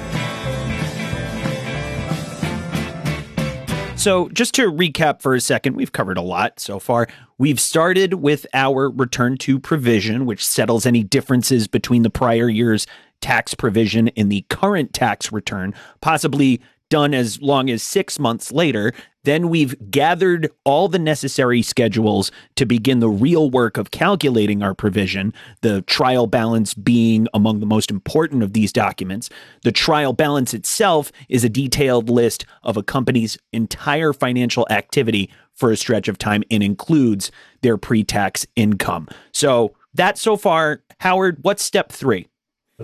So, 4.01 4.29
just 4.29 4.55
to 4.55 4.63
recap 4.63 5.21
for 5.21 5.35
a 5.35 5.39
second, 5.39 5.75
we've 5.75 5.91
covered 5.91 6.17
a 6.17 6.23
lot 6.23 6.59
so 6.59 6.79
far. 6.79 7.07
We've 7.37 7.59
started 7.59 8.15
with 8.15 8.47
our 8.51 8.89
return 8.89 9.37
to 9.37 9.59
provision, 9.59 10.25
which 10.25 10.43
settles 10.43 10.87
any 10.87 11.03
differences 11.03 11.67
between 11.67 12.01
the 12.01 12.09
prior 12.09 12.49
year's 12.49 12.87
tax 13.21 13.53
provision 13.53 14.07
and 14.17 14.31
the 14.31 14.43
current 14.49 14.95
tax 14.95 15.31
return, 15.31 15.75
possibly 16.01 16.59
done 16.91 17.15
as 17.15 17.41
long 17.41 17.71
as 17.71 17.81
six 17.81 18.19
months 18.19 18.51
later. 18.51 18.93
Then 19.23 19.49
we've 19.49 19.75
gathered 19.89 20.51
all 20.63 20.87
the 20.87 20.99
necessary 20.99 21.61
schedules 21.61 22.31
to 22.55 22.65
begin 22.65 22.99
the 22.99 23.09
real 23.09 23.49
work 23.49 23.77
of 23.77 23.91
calculating 23.91 24.61
our 24.61 24.73
provision, 24.75 25.33
the 25.61 25.83
trial 25.83 26.27
balance 26.27 26.73
being 26.73 27.27
among 27.33 27.59
the 27.59 27.65
most 27.65 27.89
important 27.89 28.43
of 28.43 28.53
these 28.53 28.73
documents. 28.73 29.29
The 29.63 29.71
trial 29.71 30.13
balance 30.13 30.53
itself 30.53 31.11
is 31.29 31.43
a 31.43 31.49
detailed 31.49 32.09
list 32.09 32.45
of 32.63 32.77
a 32.77 32.83
company's 32.83 33.37
entire 33.53 34.11
financial 34.11 34.67
activity 34.69 35.31
for 35.53 35.71
a 35.71 35.77
stretch 35.77 36.07
of 36.07 36.17
time 36.17 36.43
and 36.51 36.61
includes 36.61 37.31
their 37.61 37.77
pre 37.77 38.03
tax 38.03 38.45
income. 38.55 39.07
So 39.31 39.75
that 39.93 40.17
so 40.17 40.35
far, 40.35 40.83
Howard, 40.99 41.37
what's 41.41 41.63
step 41.63 41.91
three? 41.91 42.27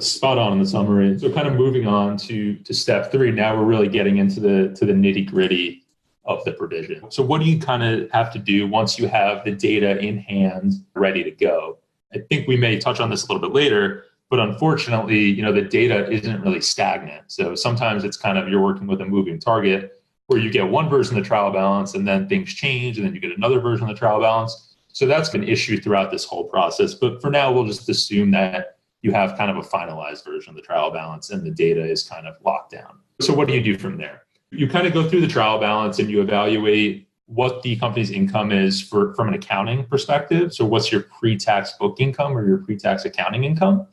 Spot 0.02 0.38
on 0.38 0.54
in 0.54 0.60
the 0.60 0.66
summary. 0.66 1.18
So 1.20 1.32
kind 1.32 1.48
of 1.48 1.56
moving 1.56 1.88
on 1.88 2.18
to 2.18 2.56
to 2.56 2.74
step 2.74 3.12
three. 3.12 3.32
Now 3.32 3.56
we're 3.56 3.66
really 3.66 3.88
getting 3.88 4.18
into 4.18 4.40
the 4.40 4.74
to 4.76 4.86
the 4.86 4.94
nitty 4.94 5.30
gritty 5.30 5.84
of 6.26 6.44
the 6.44 6.52
provision. 6.52 7.10
So 7.10 7.24
what 7.24 7.42
do 7.42 7.48
you 7.48 7.60
kind 7.60 7.84
of 7.84 8.12
have 8.12 8.32
to 8.34 8.40
do 8.40 8.68
once 8.68 9.00
you 9.00 9.08
have 9.08 9.46
the 9.46 9.52
data 9.52 9.98
in 10.00 10.18
hand, 10.18 10.74
ready 10.94 11.24
to 11.24 11.32
go? 11.32 11.78
I 12.14 12.20
think 12.20 12.48
we 12.48 12.58
may 12.58 12.78
touch 12.80 13.00
on 13.00 13.10
this 13.10 13.24
a 13.24 13.32
little 13.32 13.48
bit 13.48 13.56
later, 13.56 14.06
but 14.30 14.40
unfortunately, 14.40 15.20
you 15.20 15.42
know, 15.42 15.54
the 15.54 15.62
data 15.62 16.10
isn't 16.12 16.42
really 16.42 16.62
stagnant. 16.62 17.32
So 17.32 17.56
sometimes 17.56 18.04
it's 18.04 18.18
kind 18.18 18.38
of 18.38 18.50
you're 18.50 18.62
working 18.62 18.88
with 18.88 19.02
a 19.02 19.06
moving 19.06 19.40
target 19.40 20.02
where 20.28 20.40
you 20.40 20.52
get 20.52 20.68
one 20.68 20.90
version 20.90 21.18
of 21.18 21.24
the 21.24 21.28
trial 21.28 21.52
balance 21.52 21.94
and 21.96 22.06
then 22.06 22.28
things 22.28 22.54
change 22.54 22.98
and 22.98 23.08
then 23.08 23.16
you 23.16 23.22
get 23.22 23.36
another 23.36 23.60
version 23.60 23.90
of 23.90 23.96
the 23.96 24.00
trial 24.00 24.20
balance. 24.20 24.76
So 24.92 25.06
that's 25.06 25.34
an 25.34 25.44
issue 25.44 25.80
throughout 25.80 26.12
this 26.12 26.26
whole 26.26 26.46
process. 26.46 26.94
But 26.94 27.22
for 27.22 27.30
now, 27.30 27.52
we'll 27.52 27.66
just 27.66 27.88
assume 27.88 28.32
that 28.32 28.77
you 29.02 29.12
have 29.12 29.38
kind 29.38 29.52
of 29.52 29.58
a 29.58 29.68
finalized 29.68 30.26
version 30.26 30.52
of 30.52 30.56
the 30.56 30.62
trial 30.62 30.92
balance 30.92 31.30
and 31.30 31.46
the 31.46 31.52
data 31.52 31.84
is 31.84 32.04
kind 32.04 32.28
of 32.28 32.36
locked 32.44 32.72
down. 32.72 33.00
So, 33.22 33.34
what 33.34 33.48
do 33.48 33.54
you 33.54 33.62
do 33.62 33.78
from 33.78 33.98
there? 33.98 34.24
You 34.52 34.68
kind 34.68 34.88
of 34.88 34.94
go 34.94 35.08
through 35.08 35.22
the 35.22 35.28
trial 35.28 35.60
balance 35.60 36.00
and 36.00 36.10
you 36.10 36.22
evaluate 36.22 37.08
what 37.26 37.62
the 37.62 37.76
company's 37.76 38.12
income 38.12 38.52
is 38.52 38.82
for 38.82 39.14
from 39.14 39.28
an 39.28 39.34
accounting 39.34 39.86
perspective. 39.86 40.54
So, 40.54 40.66
what's 40.66 40.92
your 40.92 41.02
pre-tax 41.02 41.74
book 41.74 42.00
income 42.00 42.38
or 42.38 42.48
your 42.48 42.58
pre-tax 42.60 43.06
accounting 43.06 43.44
income? 43.44 43.88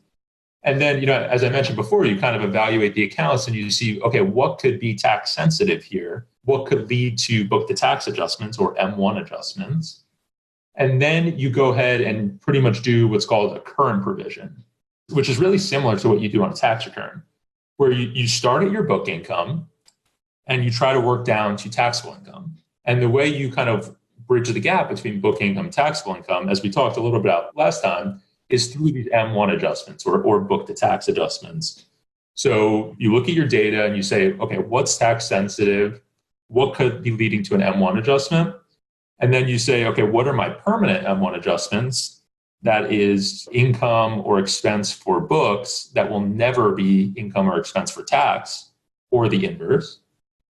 And 0.62 0.80
then, 0.80 1.00
you 1.00 1.06
know, 1.06 1.22
as 1.30 1.44
I 1.44 1.50
mentioned 1.50 1.76
before, 1.76 2.06
you 2.06 2.18
kind 2.18 2.34
of 2.34 2.42
evaluate 2.42 2.94
the 2.94 3.04
accounts 3.04 3.46
and 3.46 3.54
you 3.54 3.70
see, 3.70 4.00
okay, 4.00 4.22
what 4.22 4.58
could 4.58 4.80
be 4.80 4.94
tax 4.94 5.34
sensitive 5.34 5.84
here? 5.84 6.26
What 6.44 6.66
could 6.66 6.88
lead 6.88 7.18
to 7.18 7.46
book 7.46 7.68
to 7.68 7.74
tax 7.74 8.06
adjustments 8.06 8.58
or 8.58 8.74
M1 8.76 9.20
adjustments? 9.20 10.04
And 10.76 11.00
then 11.00 11.38
you 11.38 11.50
go 11.50 11.72
ahead 11.72 12.00
and 12.00 12.40
pretty 12.40 12.60
much 12.60 12.82
do 12.82 13.06
what's 13.06 13.26
called 13.26 13.54
a 13.54 13.60
current 13.60 14.02
provision 14.02 14.64
which 15.10 15.28
is 15.28 15.38
really 15.38 15.58
similar 15.58 15.96
to 15.98 16.08
what 16.08 16.20
you 16.20 16.28
do 16.28 16.42
on 16.42 16.52
a 16.52 16.54
tax 16.54 16.86
return, 16.86 17.22
where 17.76 17.92
you, 17.92 18.08
you 18.08 18.26
start 18.26 18.64
at 18.64 18.70
your 18.70 18.84
book 18.84 19.08
income 19.08 19.68
and 20.46 20.64
you 20.64 20.70
try 20.70 20.92
to 20.92 21.00
work 21.00 21.24
down 21.24 21.56
to 21.56 21.70
taxable 21.70 22.14
income. 22.14 22.56
And 22.84 23.02
the 23.02 23.08
way 23.08 23.28
you 23.28 23.50
kind 23.50 23.68
of 23.68 23.96
bridge 24.26 24.48
the 24.48 24.60
gap 24.60 24.88
between 24.88 25.20
book 25.20 25.40
income 25.40 25.66
and 25.66 25.72
taxable 25.72 26.14
income, 26.14 26.48
as 26.48 26.62
we 26.62 26.70
talked 26.70 26.96
a 26.96 27.00
little 27.00 27.18
bit 27.18 27.26
about 27.26 27.56
last 27.56 27.82
time, 27.82 28.20
is 28.48 28.72
through 28.72 28.92
these 28.92 29.06
M1 29.08 29.54
adjustments 29.54 30.04
or, 30.06 30.22
or 30.22 30.40
book 30.40 30.66
to 30.66 30.74
tax 30.74 31.08
adjustments. 31.08 31.86
So 32.34 32.94
you 32.98 33.14
look 33.14 33.28
at 33.28 33.34
your 33.34 33.46
data 33.46 33.84
and 33.86 33.96
you 33.96 34.02
say, 34.02 34.32
okay, 34.34 34.58
what's 34.58 34.98
tax 34.98 35.26
sensitive? 35.26 36.00
What 36.48 36.74
could 36.74 37.02
be 37.02 37.12
leading 37.12 37.42
to 37.44 37.54
an 37.54 37.60
M1 37.60 37.98
adjustment? 37.98 38.54
And 39.20 39.32
then 39.32 39.48
you 39.48 39.58
say, 39.58 39.86
okay, 39.86 40.02
what 40.02 40.28
are 40.28 40.32
my 40.32 40.50
permanent 40.50 41.06
M1 41.06 41.36
adjustments? 41.36 42.22
That 42.64 42.90
is 42.90 43.46
income 43.52 44.22
or 44.24 44.38
expense 44.38 44.90
for 44.90 45.20
books 45.20 45.90
that 45.94 46.10
will 46.10 46.20
never 46.20 46.72
be 46.72 47.12
income 47.14 47.48
or 47.48 47.58
expense 47.58 47.90
for 47.90 48.02
tax, 48.02 48.70
or 49.10 49.28
the 49.28 49.44
inverse. 49.44 50.00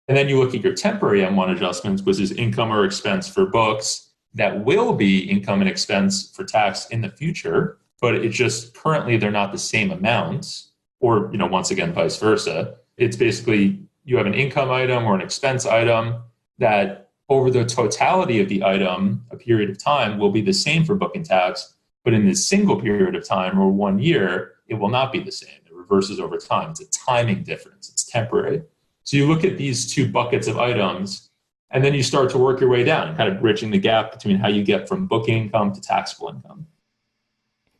And 0.08 0.16
then 0.16 0.28
you 0.28 0.38
look 0.38 0.54
at 0.54 0.62
your 0.62 0.74
temporary 0.74 1.20
M1 1.20 1.54
adjustments, 1.54 2.02
which 2.02 2.18
is 2.18 2.32
income 2.32 2.72
or 2.72 2.84
expense 2.84 3.28
for 3.28 3.46
books 3.46 4.10
that 4.34 4.64
will 4.64 4.92
be 4.92 5.20
income 5.20 5.60
and 5.60 5.70
expense 5.70 6.30
for 6.34 6.44
tax 6.44 6.88
in 6.88 7.00
the 7.00 7.10
future, 7.10 7.78
but 8.00 8.16
it's 8.16 8.36
just 8.36 8.74
currently 8.74 9.16
they're 9.16 9.30
not 9.30 9.52
the 9.52 9.58
same 9.58 9.92
amounts, 9.92 10.72
or 10.98 11.30
you 11.30 11.38
know, 11.38 11.46
once 11.46 11.70
again, 11.70 11.92
vice 11.92 12.18
versa. 12.18 12.74
It's 12.96 13.16
basically 13.16 13.80
you 14.04 14.16
have 14.16 14.26
an 14.26 14.34
income 14.34 14.70
item 14.70 15.04
or 15.04 15.14
an 15.14 15.20
expense 15.20 15.64
item 15.64 16.22
that 16.58 17.10
over 17.28 17.50
the 17.50 17.64
totality 17.64 18.40
of 18.40 18.48
the 18.48 18.64
item, 18.64 19.24
a 19.30 19.36
period 19.36 19.70
of 19.70 19.78
time 19.78 20.18
will 20.18 20.32
be 20.32 20.42
the 20.42 20.52
same 20.52 20.84
for 20.84 20.96
book 20.96 21.14
and 21.14 21.24
tax, 21.24 21.74
but 22.04 22.14
in 22.14 22.24
this 22.24 22.46
single 22.46 22.80
period 22.80 23.14
of 23.14 23.26
time 23.26 23.58
or 23.58 23.68
one 23.68 23.98
year, 23.98 24.54
it 24.68 24.74
will 24.74 24.88
not 24.88 25.12
be 25.12 25.20
the 25.20 25.32
same. 25.32 25.60
It 25.66 25.74
reverses 25.74 26.20
over 26.20 26.38
time. 26.38 26.70
It's 26.70 26.80
a 26.80 26.90
timing 26.90 27.42
difference, 27.42 27.88
it's 27.88 28.04
temporary. 28.04 28.62
So 29.04 29.16
you 29.16 29.26
look 29.26 29.44
at 29.44 29.58
these 29.58 29.92
two 29.92 30.10
buckets 30.10 30.46
of 30.46 30.58
items, 30.58 31.30
and 31.70 31.84
then 31.84 31.94
you 31.94 32.02
start 32.02 32.30
to 32.30 32.38
work 32.38 32.60
your 32.60 32.68
way 32.68 32.84
down, 32.84 33.16
kind 33.16 33.28
of 33.32 33.40
bridging 33.40 33.70
the 33.70 33.78
gap 33.78 34.12
between 34.12 34.36
how 34.36 34.48
you 34.48 34.62
get 34.62 34.88
from 34.88 35.06
book 35.06 35.28
income 35.28 35.72
to 35.72 35.80
taxable 35.80 36.28
income. 36.28 36.66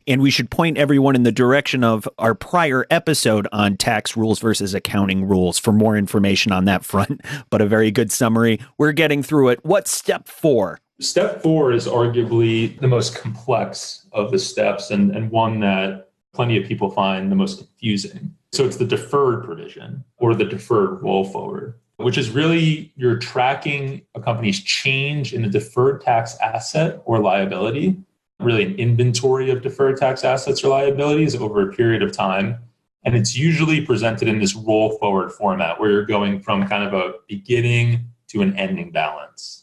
And 0.07 0.21
we 0.21 0.31
should 0.31 0.49
point 0.49 0.77
everyone 0.77 1.15
in 1.15 1.23
the 1.23 1.31
direction 1.31 1.83
of 1.83 2.09
our 2.17 2.33
prior 2.33 2.85
episode 2.89 3.47
on 3.51 3.77
tax 3.77 4.17
rules 4.17 4.39
versus 4.39 4.73
accounting 4.73 5.25
rules 5.25 5.59
for 5.59 5.71
more 5.71 5.95
information 5.95 6.51
on 6.51 6.65
that 6.65 6.83
front. 6.83 7.21
But 7.49 7.61
a 7.61 7.65
very 7.65 7.91
good 7.91 8.11
summary. 8.11 8.59
We're 8.77 8.93
getting 8.93 9.23
through 9.23 9.49
it. 9.49 9.59
What's 9.63 9.91
step 9.91 10.27
four? 10.27 10.79
Step 11.01 11.41
four 11.41 11.71
is 11.71 11.87
arguably 11.87 12.79
the 12.79 12.87
most 12.87 13.15
complex 13.15 14.05
of 14.11 14.29
the 14.29 14.37
steps 14.37 14.91
and, 14.91 15.15
and 15.15 15.31
one 15.31 15.59
that 15.59 16.11
plenty 16.31 16.61
of 16.61 16.67
people 16.67 16.91
find 16.91 17.31
the 17.31 17.35
most 17.35 17.57
confusing. 17.57 18.35
So 18.51 18.65
it's 18.65 18.77
the 18.77 18.85
deferred 18.85 19.43
provision 19.43 20.03
or 20.17 20.35
the 20.35 20.45
deferred 20.45 21.01
roll 21.01 21.25
forward, 21.25 21.73
which 21.97 22.19
is 22.19 22.29
really 22.29 22.93
you're 22.95 23.17
tracking 23.17 24.03
a 24.13 24.21
company's 24.21 24.61
change 24.61 25.33
in 25.33 25.41
the 25.41 25.49
deferred 25.49 26.01
tax 26.01 26.37
asset 26.37 27.01
or 27.05 27.17
liability, 27.17 27.97
really 28.39 28.63
an 28.63 28.75
inventory 28.75 29.49
of 29.49 29.63
deferred 29.63 29.97
tax 29.97 30.23
assets 30.23 30.63
or 30.63 30.67
liabilities 30.67 31.35
over 31.35 31.67
a 31.67 31.73
period 31.73 32.03
of 32.03 32.11
time. 32.11 32.59
And 33.05 33.15
it's 33.15 33.35
usually 33.35 33.83
presented 33.83 34.27
in 34.27 34.37
this 34.37 34.53
roll 34.53 34.99
forward 34.99 35.31
format 35.31 35.79
where 35.79 35.89
you're 35.89 36.05
going 36.05 36.41
from 36.41 36.67
kind 36.67 36.83
of 36.83 36.93
a 36.93 37.15
beginning 37.27 38.05
to 38.27 38.43
an 38.43 38.55
ending 38.55 38.91
balance 38.91 39.60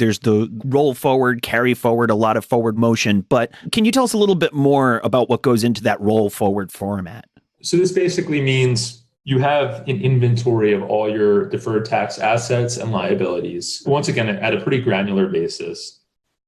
there's 0.00 0.18
the 0.18 0.50
roll 0.64 0.94
forward, 0.94 1.42
carry 1.42 1.74
forward, 1.74 2.10
a 2.10 2.16
lot 2.16 2.36
of 2.36 2.44
forward 2.44 2.76
motion. 2.76 3.20
But 3.28 3.52
can 3.70 3.84
you 3.84 3.92
tell 3.92 4.02
us 4.02 4.12
a 4.12 4.18
little 4.18 4.34
bit 4.34 4.52
more 4.52 5.00
about 5.04 5.28
what 5.28 5.42
goes 5.42 5.62
into 5.62 5.82
that 5.84 6.00
roll 6.00 6.30
forward 6.30 6.72
format? 6.72 7.26
So, 7.62 7.76
this 7.76 7.92
basically 7.92 8.40
means 8.40 9.04
you 9.24 9.38
have 9.38 9.86
an 9.88 10.00
inventory 10.00 10.72
of 10.72 10.82
all 10.82 11.08
your 11.08 11.48
deferred 11.48 11.84
tax 11.84 12.18
assets 12.18 12.78
and 12.78 12.90
liabilities, 12.90 13.82
once 13.86 14.08
again, 14.08 14.28
at 14.28 14.54
a 14.54 14.60
pretty 14.60 14.80
granular 14.80 15.28
basis. 15.28 16.00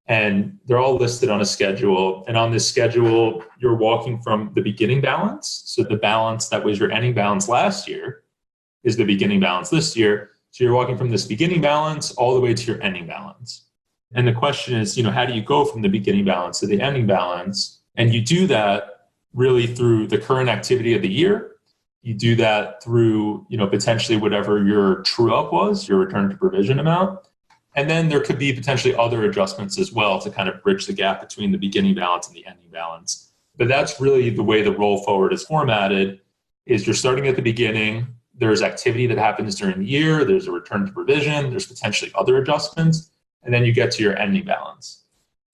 And 0.07 0.57
they're 0.65 0.79
all 0.79 0.97
listed 0.97 1.29
on 1.29 1.39
a 1.39 1.45
schedule. 1.45 2.25
And 2.27 2.35
on 2.35 2.51
this 2.51 2.67
schedule, 2.67 3.45
you're 3.59 3.77
walking 3.77 4.21
from 4.21 4.51
the 4.53 4.61
beginning 4.61 4.99
balance. 4.99 5.63
So, 5.65 5.83
the 5.83 5.95
balance 5.95 6.49
that 6.49 6.65
was 6.65 6.79
your 6.79 6.91
ending 6.91 7.13
balance 7.13 7.47
last 7.47 7.87
year 7.87 8.23
is 8.83 8.97
the 8.97 9.05
beginning 9.05 9.39
balance 9.39 9.69
this 9.69 9.95
year 9.95 10.32
so 10.53 10.63
you're 10.63 10.75
walking 10.75 10.95
from 10.95 11.09
this 11.09 11.25
beginning 11.25 11.61
balance 11.61 12.11
all 12.11 12.35
the 12.35 12.39
way 12.39 12.53
to 12.53 12.71
your 12.71 12.79
ending 12.83 13.07
balance. 13.07 13.63
And 14.13 14.27
the 14.27 14.33
question 14.33 14.75
is, 14.75 14.95
you 14.95 15.01
know, 15.01 15.09
how 15.09 15.25
do 15.25 15.33
you 15.33 15.41
go 15.41 15.65
from 15.65 15.81
the 15.81 15.89
beginning 15.89 16.25
balance 16.25 16.59
to 16.59 16.67
the 16.67 16.79
ending 16.79 17.07
balance? 17.07 17.79
And 17.95 18.13
you 18.13 18.21
do 18.21 18.45
that 18.45 19.09
really 19.33 19.65
through 19.65 20.09
the 20.09 20.19
current 20.19 20.49
activity 20.49 20.93
of 20.93 21.01
the 21.01 21.09
year. 21.09 21.55
You 22.03 22.13
do 22.13 22.35
that 22.35 22.83
through, 22.83 23.47
you 23.49 23.57
know, 23.57 23.65
potentially 23.65 24.15
whatever 24.15 24.63
your 24.63 25.01
true 25.01 25.33
up 25.33 25.51
was, 25.51 25.87
your 25.87 25.97
return 25.97 26.29
to 26.29 26.37
provision 26.37 26.77
amount. 26.77 27.17
And 27.75 27.89
then 27.89 28.07
there 28.07 28.21
could 28.21 28.37
be 28.37 28.53
potentially 28.53 28.93
other 28.93 29.23
adjustments 29.23 29.79
as 29.79 29.91
well 29.91 30.21
to 30.21 30.29
kind 30.29 30.49
of 30.49 30.61
bridge 30.61 30.85
the 30.85 30.93
gap 30.93 31.19
between 31.19 31.51
the 31.51 31.57
beginning 31.57 31.95
balance 31.95 32.27
and 32.27 32.35
the 32.35 32.45
ending 32.45 32.69
balance. 32.71 33.31
But 33.57 33.69
that's 33.69 33.99
really 33.99 34.29
the 34.29 34.43
way 34.43 34.61
the 34.61 34.71
roll 34.71 35.03
forward 35.03 35.33
is 35.33 35.43
formatted 35.45 36.19
is 36.67 36.85
you're 36.85 36.93
starting 36.93 37.27
at 37.27 37.35
the 37.35 37.41
beginning, 37.41 38.05
there's 38.33 38.61
activity 38.61 39.07
that 39.07 39.17
happens 39.17 39.55
during 39.55 39.79
the 39.79 39.85
year, 39.85 40.25
there's 40.25 40.47
a 40.47 40.51
return 40.51 40.85
to 40.85 40.91
provision, 40.91 41.49
there's 41.49 41.67
potentially 41.67 42.11
other 42.15 42.37
adjustments, 42.37 43.11
and 43.43 43.53
then 43.53 43.65
you 43.65 43.71
get 43.71 43.91
to 43.91 44.03
your 44.03 44.17
ending 44.17 44.45
balance. 44.45 45.03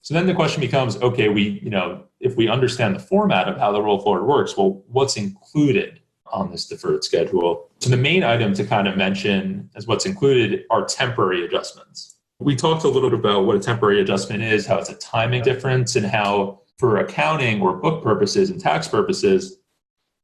So 0.02 0.13
then 0.13 0.28
the 0.28 0.34
question 0.34 0.62
becomes, 0.62 0.98
okay, 0.98 1.30
we, 1.30 1.60
you 1.62 1.70
know, 1.70 2.06
if 2.20 2.36
we 2.36 2.48
understand 2.48 2.96
the 2.96 3.00
format 3.00 3.48
of 3.48 3.58
how 3.58 3.72
the 3.72 3.82
roll 3.82 4.00
forward 4.00 4.26
works, 4.26 4.58
well, 4.58 4.84
what's 4.88 5.18
included 5.18 6.00
on 6.26 6.52
this 6.52 6.68
deferred 6.68 7.04
schedule? 7.04 7.70
So 7.80 7.89
the 7.89 7.98
main 7.98 8.24
item 8.24 8.54
to 8.56 8.65
kind 8.65 8.88
of 8.88 8.96
mention 8.96 9.70
as 9.76 9.88
what's 9.88 10.06
included 10.06 10.63
are 10.70 10.86
temporary 10.86 11.46
adjustments. 11.46 12.15
We 12.39 12.56
talked 12.56 12.86
a 12.86 12.88
little 12.88 13.10
bit 13.10 13.20
about 13.20 13.46
what 13.46 13.58
a 13.58 13.60
temporary 13.60 14.00
adjustment 14.00 14.42
is, 14.42 14.65
how 14.65 14.78
it's 14.78 14.89
a 14.89 14.96
timing 14.96 15.44
difference, 15.44 15.96
and 15.96 16.06
how 16.06 16.62
for 16.78 16.98
accounting 16.98 17.62
or 17.62 17.76
book 17.76 18.02
purposes 18.02 18.50
and 18.50 18.60
tax 18.60 18.88
purposes, 18.88 19.59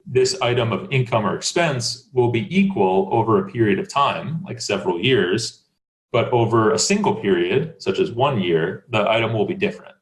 this 0.06 0.40
item 0.42 0.72
of 0.72 0.88
income 0.92 1.26
or 1.26 1.36
expense 1.36 2.10
will 2.14 2.30
be 2.30 2.48
equal 2.56 3.10
over 3.12 3.40
a 3.40 3.50
period 3.50 3.80
of 3.80 3.90
time, 3.90 4.44
like 4.44 4.62
several 4.62 5.00
years, 5.00 5.64
but 6.12 6.32
over 6.32 6.72
a 6.72 6.80
single 6.80 7.16
period, 7.16 7.82
such 7.82 8.00
as 8.00 8.12
one 8.12 8.40
year, 8.40 8.86
the 8.90 9.10
item 9.10 9.34
will 9.34 9.46
be 9.46 9.56
different. 9.56 9.96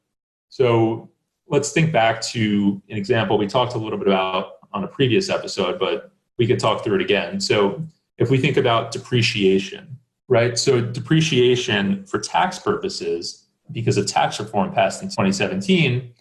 So 0.50 1.10
let's 1.48 1.72
think 1.72 1.92
back 1.92 2.22
to 2.22 2.82
an 2.90 2.98
example 2.98 3.38
we 3.38 3.48
talked 3.48 3.76
a 3.76 3.78
little 3.78 3.98
bit 3.98 4.08
about 4.08 4.54
on 4.74 4.84
a 4.84 4.88
previous 4.88 5.30
episode, 5.30 5.80
but 5.80 6.12
we 6.38 6.48
could 6.48 6.60
talk 6.60 6.84
through 6.84 6.96
it 6.96 7.02
again. 7.02 7.40
So 7.40 7.84
if 8.18 8.30
we 8.30 8.38
think 8.38 8.58
about 8.58 8.92
depreciation, 8.92 9.98
right? 10.28 10.58
So 10.58 10.82
depreciation 10.82 12.06
for 12.06 12.20
tax 12.20 12.60
purposes, 12.60 13.48
because 13.72 13.98
of 13.98 14.06
tax 14.06 14.40
reform 14.40 14.74
passed 14.74 15.02
in 15.02 15.10
2017, 15.10 16.14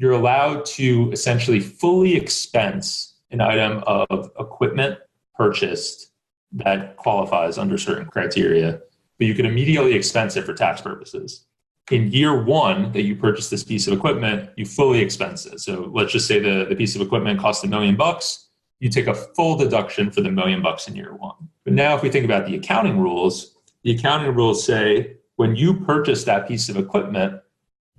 you're 0.00 0.12
allowed 0.12 0.64
to 0.64 1.10
essentially 1.12 1.60
fully 1.60 2.16
expense 2.16 3.16
an 3.32 3.42
item 3.42 3.84
of 3.86 4.30
equipment 4.40 4.98
purchased 5.34 6.12
that 6.52 6.96
qualifies 6.96 7.58
under 7.58 7.76
certain 7.76 8.06
criteria, 8.06 8.80
but 9.18 9.26
you 9.26 9.34
can 9.34 9.44
immediately 9.44 9.92
expense 9.92 10.36
it 10.36 10.46
for 10.46 10.54
tax 10.54 10.80
purposes. 10.80 11.44
In 11.90 12.10
year 12.10 12.42
one 12.42 12.92
that 12.92 13.02
you 13.02 13.14
purchase 13.14 13.50
this 13.50 13.62
piece 13.62 13.86
of 13.86 13.92
equipment, 13.92 14.48
you 14.56 14.64
fully 14.64 15.00
expense 15.00 15.44
it. 15.44 15.60
So 15.60 15.90
let's 15.92 16.12
just 16.12 16.26
say 16.26 16.38
the, 16.40 16.64
the 16.66 16.76
piece 16.76 16.96
of 16.96 17.02
equipment 17.02 17.38
costs 17.38 17.62
a 17.64 17.68
million 17.68 17.94
bucks. 17.94 18.48
You 18.78 18.88
take 18.88 19.06
a 19.06 19.14
full 19.14 19.58
deduction 19.58 20.10
for 20.10 20.22
the 20.22 20.30
million 20.30 20.62
bucks 20.62 20.88
in 20.88 20.96
year 20.96 21.14
one. 21.14 21.36
But 21.64 21.74
now, 21.74 21.94
if 21.94 22.02
we 22.02 22.08
think 22.08 22.24
about 22.24 22.46
the 22.46 22.56
accounting 22.56 22.98
rules, 22.98 23.54
the 23.82 23.94
accounting 23.94 24.34
rules 24.34 24.64
say 24.64 25.16
when 25.36 25.56
you 25.56 25.74
purchase 25.74 26.24
that 26.24 26.48
piece 26.48 26.70
of 26.70 26.78
equipment, 26.78 27.42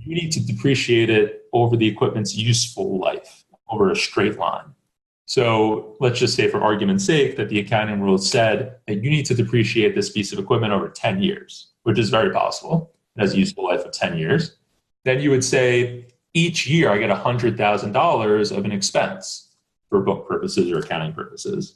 you 0.04 0.16
need 0.16 0.32
to 0.32 0.46
depreciate 0.46 1.10
it 1.10 1.46
over 1.54 1.78
the 1.78 1.88
equipment's 1.88 2.36
useful 2.36 3.00
life 3.00 3.46
over 3.70 3.92
a 3.92 3.96
straight 3.96 4.38
line. 4.38 4.66
So 5.26 5.96
let's 6.00 6.20
just 6.20 6.36
say, 6.36 6.50
for 6.50 6.62
argument's 6.62 7.06
sake, 7.06 7.38
that 7.38 7.48
the 7.50 7.60
accounting 7.60 8.02
rules 8.02 8.30
said 8.30 8.78
that 8.88 9.04
you 9.04 9.10
need 9.10 9.26
to 9.28 9.34
depreciate 9.34 9.96
this 9.96 10.10
piece 10.10 10.34
of 10.34 10.40
equipment 10.40 10.74
over 10.74 10.90
10 10.90 11.22
years, 11.22 11.72
which 11.84 11.98
is 11.98 12.10
very 12.10 12.32
possible. 12.32 12.92
It 13.16 13.22
has 13.22 13.34
a 13.34 13.38
useful 13.38 13.64
life 13.64 13.86
of 13.86 13.92
10 13.92 14.18
years. 14.18 14.58
Then 15.06 15.22
you 15.22 15.30
would 15.30 15.44
say, 15.44 16.08
each 16.34 16.68
year 16.68 16.90
I 16.90 16.98
get 16.98 17.10
$100,000 17.10 18.58
of 18.58 18.66
an 18.66 18.72
expense 18.72 19.56
for 19.90 20.02
book 20.02 20.28
purposes 20.28 20.72
or 20.72 20.80
accounting 20.80 21.14
purposes. 21.14 21.76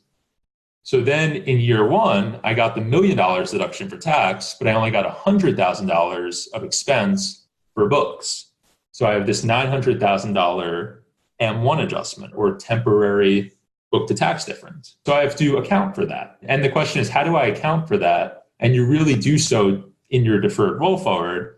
So 0.83 1.01
then 1.01 1.37
in 1.37 1.59
year 1.59 1.87
one, 1.87 2.39
I 2.43 2.53
got 2.53 2.75
the 2.75 2.81
million 2.81 3.17
dollars 3.17 3.51
deduction 3.51 3.89
for 3.89 3.97
tax, 3.97 4.55
but 4.59 4.67
I 4.67 4.73
only 4.73 4.91
got 4.91 5.05
$100,000 5.05 6.47
of 6.53 6.63
expense 6.63 7.44
for 7.75 7.87
books. 7.87 8.47
So 8.91 9.05
I 9.05 9.11
have 9.11 9.27
this 9.27 9.43
$900,000 9.45 10.97
M1 11.41 11.83
adjustment 11.83 12.33
or 12.35 12.55
temporary 12.55 13.51
book 13.91 14.07
to 14.07 14.15
tax 14.15 14.45
difference. 14.45 14.95
So 15.05 15.13
I 15.13 15.21
have 15.21 15.35
to 15.35 15.57
account 15.57 15.93
for 15.93 16.05
that. 16.05 16.37
And 16.41 16.63
the 16.63 16.69
question 16.69 17.01
is, 17.01 17.09
how 17.09 17.23
do 17.23 17.35
I 17.35 17.45
account 17.47 17.87
for 17.87 17.97
that? 17.97 18.47
And 18.59 18.73
you 18.73 18.85
really 18.85 19.15
do 19.15 19.37
so 19.37 19.83
in 20.09 20.23
your 20.23 20.39
deferred 20.39 20.79
roll 20.79 20.97
forward. 20.97 21.57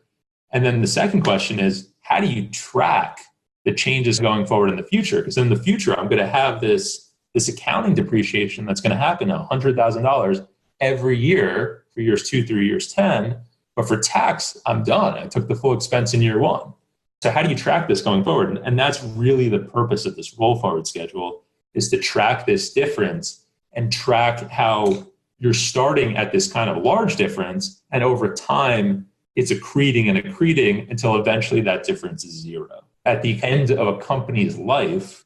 And 0.51 0.65
then 0.65 0.81
the 0.81 0.87
second 0.87 1.21
question 1.21 1.59
is, 1.59 1.89
how 2.01 2.19
do 2.19 2.27
you 2.27 2.49
track 2.49 3.19
the 3.65 3.73
changes 3.73 4.19
going 4.19 4.45
forward 4.45 4.69
in 4.69 4.77
the 4.77 4.83
future? 4.83 5.17
Because 5.17 5.37
in 5.37 5.49
the 5.49 5.55
future, 5.55 5.97
I'm 5.97 6.07
going 6.07 6.21
to 6.21 6.27
have 6.27 6.61
this, 6.61 7.11
this 7.33 7.47
accounting 7.49 7.93
depreciation 7.93 8.65
that's 8.65 8.81
going 8.81 8.91
to 8.91 8.97
happen 8.97 9.29
$100,000 9.29 10.47
every 10.79 11.17
year 11.17 11.83
for 11.93 12.01
years 12.01 12.29
two 12.29 12.43
through 12.43 12.61
years 12.61 12.93
10. 12.93 13.37
But 13.77 13.87
for 13.87 13.97
tax, 13.99 14.57
I'm 14.65 14.83
done. 14.83 15.19
I 15.19 15.27
took 15.27 15.47
the 15.47 15.53
full 15.53 15.71
expense 15.71 16.15
in 16.15 16.21
year 16.23 16.39
one. 16.39 16.73
So 17.21 17.29
how 17.29 17.43
do 17.43 17.49
you 17.49 17.55
track 17.55 17.87
this 17.87 18.01
going 18.01 18.23
forward? 18.23 18.57
And 18.65 18.77
that's 18.77 19.03
really 19.03 19.49
the 19.49 19.59
purpose 19.59 20.07
of 20.07 20.15
this 20.15 20.35
roll 20.37 20.59
forward 20.59 20.87
schedule 20.87 21.43
is 21.75 21.87
to 21.89 21.99
track 21.99 22.47
this 22.47 22.73
difference 22.73 23.45
and 23.73 23.93
track 23.93 24.49
how 24.49 25.05
you're 25.37 25.53
starting 25.53 26.17
at 26.17 26.31
this 26.31 26.51
kind 26.51 26.71
of 26.71 26.83
large 26.83 27.17
difference 27.17 27.83
and 27.91 28.03
over 28.03 28.33
time 28.33 29.07
it's 29.35 29.51
accreting 29.51 30.09
and 30.09 30.17
accreting 30.17 30.89
until 30.89 31.15
eventually 31.15 31.61
that 31.61 31.83
difference 31.83 32.25
is 32.25 32.33
zero. 32.33 32.83
At 33.05 33.21
the 33.21 33.41
end 33.43 33.69
of 33.69 33.87
a 33.87 33.99
company's 33.99 34.57
life, 34.57 35.23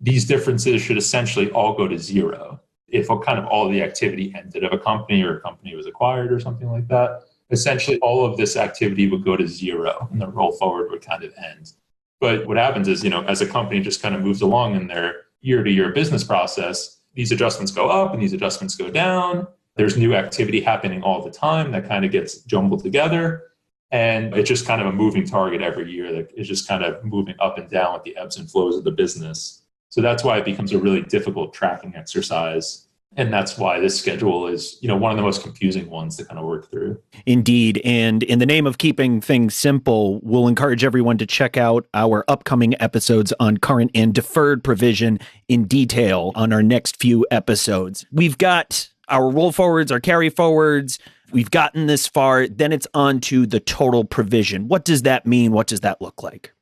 these 0.00 0.24
differences 0.24 0.82
should 0.82 0.98
essentially 0.98 1.48
all 1.52 1.76
go 1.76 1.86
to 1.86 1.96
zero. 1.96 2.60
If 2.88 3.06
kind 3.06 3.38
of 3.38 3.46
all 3.46 3.68
the 3.68 3.82
activity 3.82 4.34
ended 4.36 4.64
of 4.64 4.72
a 4.72 4.78
company 4.78 5.22
or 5.22 5.36
a 5.36 5.40
company 5.40 5.76
was 5.76 5.86
acquired 5.86 6.32
or 6.32 6.40
something 6.40 6.68
like 6.68 6.88
that, 6.88 7.22
essentially 7.52 7.98
all 8.00 8.24
of 8.24 8.36
this 8.36 8.56
activity 8.56 9.08
would 9.08 9.24
go 9.24 9.36
to 9.36 9.46
zero 9.46 10.08
and 10.10 10.20
the 10.20 10.26
roll 10.26 10.52
forward 10.52 10.90
would 10.90 11.06
kind 11.06 11.22
of 11.22 11.32
end. 11.36 11.72
But 12.20 12.46
what 12.46 12.56
happens 12.56 12.88
is, 12.88 13.04
you 13.04 13.10
know, 13.10 13.22
as 13.24 13.40
a 13.40 13.46
company 13.46 13.80
just 13.80 14.02
kind 14.02 14.14
of 14.14 14.22
moves 14.22 14.40
along 14.40 14.74
in 14.74 14.86
their 14.86 15.22
year 15.42 15.62
to 15.62 15.70
year 15.70 15.92
business 15.92 16.24
process, 16.24 17.00
these 17.14 17.30
adjustments 17.30 17.70
go 17.70 17.88
up 17.88 18.14
and 18.14 18.22
these 18.22 18.32
adjustments 18.32 18.74
go 18.74 18.90
down. 18.90 19.46
There's 19.76 19.96
new 19.96 20.14
activity 20.14 20.60
happening 20.60 21.02
all 21.02 21.22
the 21.22 21.30
time 21.30 21.72
that 21.72 21.86
kind 21.86 22.04
of 22.04 22.10
gets 22.10 22.40
jumbled 22.42 22.82
together. 22.82 23.44
And 23.90 24.34
it's 24.34 24.48
just 24.48 24.66
kind 24.66 24.80
of 24.80 24.86
a 24.86 24.92
moving 24.92 25.26
target 25.26 25.60
every 25.60 25.90
year 25.90 26.10
that 26.12 26.30
is 26.34 26.48
just 26.48 26.66
kind 26.66 26.82
of 26.82 27.04
moving 27.04 27.34
up 27.38 27.58
and 27.58 27.68
down 27.68 27.92
with 27.92 28.04
the 28.04 28.16
ebbs 28.16 28.38
and 28.38 28.50
flows 28.50 28.76
of 28.76 28.84
the 28.84 28.90
business. 28.90 29.62
So 29.90 30.00
that's 30.00 30.24
why 30.24 30.38
it 30.38 30.46
becomes 30.46 30.72
a 30.72 30.78
really 30.78 31.02
difficult 31.02 31.52
tracking 31.52 31.94
exercise 31.94 32.86
and 33.16 33.32
that's 33.32 33.58
why 33.58 33.78
this 33.80 33.98
schedule 33.98 34.46
is 34.46 34.78
you 34.80 34.88
know 34.88 34.96
one 34.96 35.10
of 35.10 35.16
the 35.16 35.22
most 35.22 35.42
confusing 35.42 35.88
ones 35.90 36.16
to 36.16 36.24
kind 36.24 36.38
of 36.38 36.44
work 36.44 36.70
through. 36.70 37.00
Indeed. 37.26 37.80
And 37.84 38.22
in 38.22 38.38
the 38.38 38.46
name 38.46 38.66
of 38.66 38.78
keeping 38.78 39.20
things 39.20 39.54
simple 39.54 40.20
we'll 40.22 40.48
encourage 40.48 40.84
everyone 40.84 41.18
to 41.18 41.26
check 41.26 41.56
out 41.56 41.86
our 41.94 42.24
upcoming 42.28 42.80
episodes 42.80 43.32
on 43.38 43.58
current 43.58 43.90
and 43.94 44.14
deferred 44.14 44.64
provision 44.64 45.18
in 45.48 45.64
detail 45.64 46.32
on 46.34 46.52
our 46.52 46.62
next 46.62 46.96
few 46.96 47.26
episodes. 47.30 48.06
We've 48.12 48.38
got 48.38 48.88
our 49.08 49.30
roll 49.30 49.52
forwards 49.52 49.92
our 49.92 50.00
carry 50.00 50.30
forwards. 50.30 50.98
We've 51.32 51.50
gotten 51.50 51.86
this 51.86 52.06
far. 52.06 52.46
Then 52.46 52.72
it's 52.72 52.86
on 52.92 53.20
to 53.22 53.46
the 53.46 53.60
total 53.60 54.04
provision. 54.04 54.68
What 54.68 54.84
does 54.84 55.02
that 55.02 55.26
mean? 55.26 55.52
What 55.52 55.66
does 55.66 55.80
that 55.80 56.00
look 56.00 56.22
like 56.22 56.52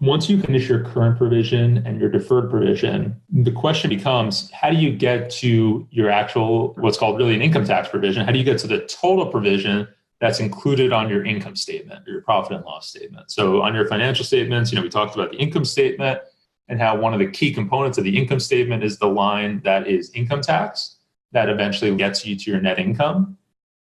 once 0.00 0.30
you 0.30 0.40
finish 0.40 0.68
your 0.68 0.84
current 0.84 1.18
provision 1.18 1.84
and 1.84 2.00
your 2.00 2.08
deferred 2.08 2.50
provision, 2.50 3.20
the 3.30 3.50
question 3.50 3.90
becomes 3.90 4.50
how 4.52 4.70
do 4.70 4.76
you 4.76 4.92
get 4.92 5.28
to 5.28 5.86
your 5.90 6.08
actual, 6.08 6.74
what's 6.78 6.96
called 6.96 7.18
really 7.18 7.34
an 7.34 7.42
income 7.42 7.64
tax 7.64 7.88
provision? 7.88 8.24
How 8.24 8.30
do 8.30 8.38
you 8.38 8.44
get 8.44 8.58
to 8.60 8.68
the 8.68 8.80
total 8.86 9.26
provision 9.26 9.88
that's 10.20 10.38
included 10.38 10.92
on 10.92 11.08
your 11.08 11.24
income 11.24 11.56
statement 11.56 12.06
or 12.06 12.12
your 12.12 12.22
profit 12.22 12.52
and 12.52 12.64
loss 12.64 12.88
statement? 12.88 13.30
So, 13.30 13.62
on 13.62 13.74
your 13.74 13.88
financial 13.88 14.24
statements, 14.24 14.70
you 14.70 14.76
know, 14.76 14.82
we 14.82 14.88
talked 14.88 15.14
about 15.16 15.32
the 15.32 15.38
income 15.38 15.64
statement 15.64 16.20
and 16.68 16.80
how 16.80 16.96
one 16.96 17.12
of 17.12 17.18
the 17.18 17.28
key 17.28 17.52
components 17.52 17.98
of 17.98 18.04
the 18.04 18.16
income 18.16 18.40
statement 18.40 18.84
is 18.84 18.98
the 18.98 19.08
line 19.08 19.60
that 19.64 19.88
is 19.88 20.10
income 20.14 20.42
tax 20.42 20.96
that 21.32 21.48
eventually 21.48 21.94
gets 21.96 22.24
you 22.24 22.36
to 22.36 22.50
your 22.50 22.60
net 22.60 22.78
income. 22.78 23.36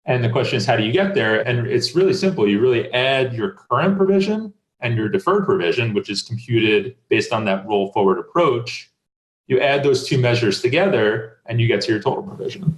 And 0.06 0.24
the 0.24 0.30
question 0.30 0.56
is, 0.56 0.65
how 0.65 0.78
do 0.78 0.84
you 0.84 0.93
get 0.93 1.15
there? 1.15 1.46
And 1.46 1.67
it's 1.67 1.96
really 1.96 2.13
simple. 2.13 2.48
You 2.48 2.62
really 2.62 2.91
add 2.93 3.34
your 3.34 3.52
current 3.52 3.98
provision 3.98 4.54
and 4.79 4.95
your 4.95 5.09
deferred 5.09 5.45
provision, 5.45 5.93
which 5.93 6.09
is 6.09 6.21
computed 6.21 6.95
based 7.09 7.33
on 7.33 7.45
that 7.45 7.65
roll 7.67 7.91
forward 7.91 8.19
approach, 8.19 8.91
you 9.47 9.59
add 9.59 9.83
those 9.83 10.07
two 10.07 10.17
measures 10.17 10.61
together 10.61 11.37
and 11.45 11.59
you 11.59 11.67
get 11.67 11.81
to 11.81 11.91
your 11.91 12.01
total 12.01 12.23
provision. 12.23 12.77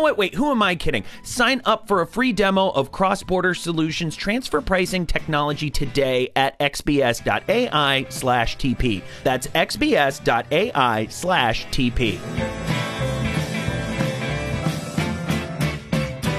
what? 0.00 0.16
Wait, 0.16 0.34
who 0.34 0.50
am 0.50 0.62
I 0.62 0.74
kidding? 0.74 1.04
Sign 1.22 1.60
up 1.64 1.88
for 1.88 2.00
a 2.02 2.06
free 2.06 2.32
demo 2.32 2.70
of 2.70 2.92
CrossBorder 2.92 3.56
Solutions 3.56 4.16
transfer 4.16 4.60
pricing 4.60 5.06
technology 5.06 5.70
today 5.70 6.30
at 6.36 6.58
xbs.ai 6.58 8.06
slash 8.08 8.56
TP. 8.56 9.02
That's 9.22 9.46
xbs.ai 9.48 11.06
slash 11.06 11.66
TP. 11.66 12.20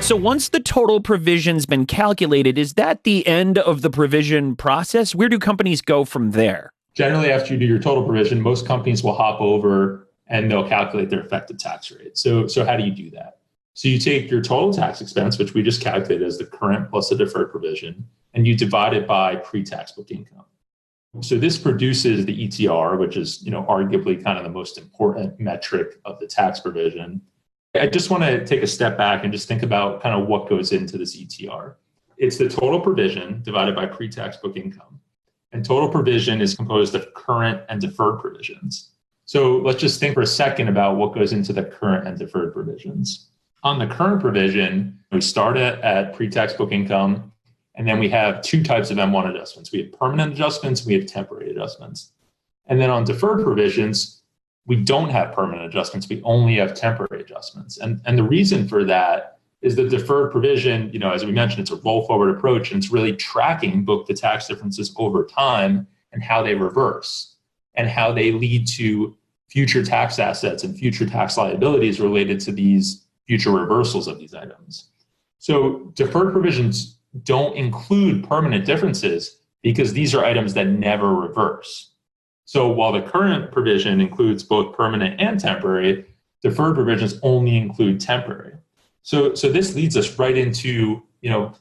So 0.06 0.16
once 0.16 0.50
the 0.50 0.60
total 0.60 1.02
provision's 1.02 1.66
been 1.66 1.88
calculated, 1.88 2.60
is 2.60 2.76
that 2.76 3.06
the 3.06 3.26
end 3.26 3.58
of 3.58 3.82
the 3.82 3.90
provision 3.90 4.56
process? 4.56 5.16
Where 5.16 5.30
do 5.30 5.40
companies 5.40 5.82
go 5.82 6.06
from 6.06 6.30
there? 6.30 6.72
Generally, 6.94 7.32
after 7.32 7.54
you 7.54 7.60
do 7.60 7.66
your 7.66 7.80
total 7.80 8.06
provision, 8.06 8.40
most 8.40 8.68
companies 8.68 9.04
will 9.04 9.16
hop 9.16 9.42
over 9.42 10.08
and 10.28 10.52
they'll 10.52 10.68
calculate 10.68 11.10
their 11.10 11.22
effective 11.22 11.58
tax 11.58 11.92
rate. 11.92 12.18
So, 12.18 12.46
so 12.46 12.64
how 12.64 12.78
do 12.78 12.84
you 12.84 12.92
do 12.92 13.10
that? 13.12 13.40
So 13.76 13.90
you 13.90 14.00
take 14.00 14.32
your 14.32 14.42
total 14.42 14.74
tax 14.74 15.02
expense, 15.02 15.38
which 15.38 15.54
we 15.54 15.62
just 15.62 15.82
calculated 15.82 16.26
as 16.26 16.38
the 16.38 16.46
current 16.46 16.90
plus 16.90 17.10
the 17.10 17.16
deferred 17.18 17.52
provision, 17.52 18.08
and 18.34 18.48
you 18.48 18.56
divide 18.56 18.94
it 18.94 19.06
by 19.06 19.36
pre-tax 19.36 19.92
book 19.92 20.12
income. 20.12 20.46
So 21.20 21.38
this 21.38 21.58
produces 21.58 22.26
the 22.26 22.48
ETR, 22.48 22.98
which 22.98 23.18
is, 23.18 23.44
you 23.44 23.52
know, 23.52 23.64
arguably 23.64 24.24
kind 24.24 24.38
of 24.38 24.46
the 24.46 24.50
most 24.50 24.78
important 24.78 25.38
metric 25.42 26.00
of 26.06 26.22
the 26.22 26.28
tax 26.28 26.62
provision. 26.62 27.22
I 27.76 27.88
just 27.88 28.10
want 28.10 28.24
to 28.24 28.46
take 28.46 28.64
a 28.64 28.68
step 28.68 28.98
back 28.98 29.26
and 29.26 29.34
just 29.34 29.48
think 29.48 29.62
about 29.62 30.02
kind 30.02 30.22
of 30.22 30.30
what 30.30 30.48
goes 30.48 30.72
into 30.72 30.98
this 30.98 31.18
ETR. 31.18 31.76
It's 32.18 32.38
the 32.38 32.48
total 32.48 32.80
provision 32.80 33.42
divided 33.44 33.76
by 33.76 33.88
pre-tax 33.88 34.38
book 34.38 34.56
income. 34.56 35.02
And 35.52 35.66
total 35.66 35.90
provision 35.90 36.40
is 36.40 36.56
composed 36.56 36.96
of 36.96 37.14
current 37.14 37.62
and 37.68 37.82
deferred 37.82 38.22
provisions. 38.22 38.92
So 39.26 39.58
let's 39.58 39.82
just 39.82 40.00
think 40.00 40.14
for 40.14 40.22
a 40.22 40.28
second 40.28 40.70
about 40.70 40.96
what 40.96 41.14
goes 41.14 41.34
into 41.34 41.52
the 41.52 41.64
current 41.64 42.08
and 42.08 42.18
deferred 42.18 42.54
provisions. 42.54 43.32
On 43.66 43.80
the 43.80 43.88
current 43.88 44.22
provision, 44.22 45.00
we 45.12 45.22
start 45.22 45.58
at, 45.58 45.82
at 45.82 46.14
pre-tax 46.14 46.54
book 46.54 46.72
income 46.72 47.32
and 47.74 47.88
then 47.88 47.98
we 47.98 48.08
have 48.10 48.44
two 48.44 48.62
types 48.62 48.92
of 48.92 48.98
M1 48.98 49.34
adjustments. 49.34 49.72
We 49.72 49.82
have 49.82 49.92
permanent 49.92 50.34
adjustments, 50.34 50.86
we 50.86 50.94
have 50.94 51.08
temporary 51.08 51.50
adjustments. 51.50 52.12
And 52.68 52.80
then 52.80 52.92
on 52.92 53.06
deferred 53.06 53.44
provisions, 53.44 54.22
we 54.68 54.76
don't 54.76 55.10
have 55.10 55.34
permanent 55.34 55.66
adjustments, 55.66 56.08
we 56.08 56.22
only 56.22 56.58
have 56.58 56.76
temporary 56.76 57.24
adjustments. 57.24 57.80
And, 57.80 58.02
and 58.06 58.20
the 58.20 58.24
reason 58.24 58.68
for 58.68 58.84
that 58.84 59.40
is 59.64 59.76
the 59.76 59.90
deferred 59.90 60.32
provision, 60.32 60.92
you 60.94 61.00
know, 61.00 61.12
as 61.12 61.26
we 61.26 61.32
mentioned, 61.32 61.62
it's 61.62 61.72
a 61.72 61.78
roll 61.78 62.06
forward 62.06 62.38
approach 62.38 62.72
and 62.72 62.84
it's 62.84 62.94
really 62.94 63.16
tracking 63.16 63.84
book 63.84 64.06
the 64.06 64.14
tax 64.14 64.48
differences 64.48 64.94
over 64.98 65.26
time 65.26 65.88
and 66.12 66.22
how 66.22 66.44
they 66.44 66.54
reverse 66.54 67.38
and 67.74 67.90
how 67.90 68.12
they 68.12 68.32
lead 68.32 68.68
to 68.68 69.18
future 69.50 69.84
tax 69.84 70.20
assets 70.20 70.64
and 70.64 70.78
future 70.78 71.08
tax 71.08 71.36
liabilities 71.36 72.00
related 72.00 72.40
to 72.42 72.52
these 72.52 73.05
future 73.28 73.52
reversals 73.52 74.08
of 74.08 74.20
these 74.20 74.34
items. 74.34 74.92
So 75.40 75.92
deferred 75.96 76.34
provisions 76.34 76.98
don't 77.24 77.56
include 77.56 78.28
permanent 78.28 78.66
differences 78.66 79.40
because 79.62 79.94
these 79.94 80.14
are 80.14 80.24
items 80.24 80.54
that 80.54 80.68
never 80.68 81.14
reverse. 81.14 81.92
So 82.46 82.68
while 82.70 82.92
the 82.92 83.02
current 83.02 83.52
provision 83.52 84.00
includes 84.00 84.44
both 84.44 84.76
permanent 84.76 85.20
and 85.20 85.40
temporary, 85.40 86.06
deferred 86.44 86.76
provisions 86.76 87.20
only 87.24 87.58
include 87.58 88.00
temporary. 88.00 88.54
So, 89.02 89.34
so 89.34 89.52
this 89.52 89.76
leads 89.76 89.98
us 89.98 90.18
right 90.20 90.38
into, 90.38 91.02
you 91.22 91.30
know, 91.30 91.54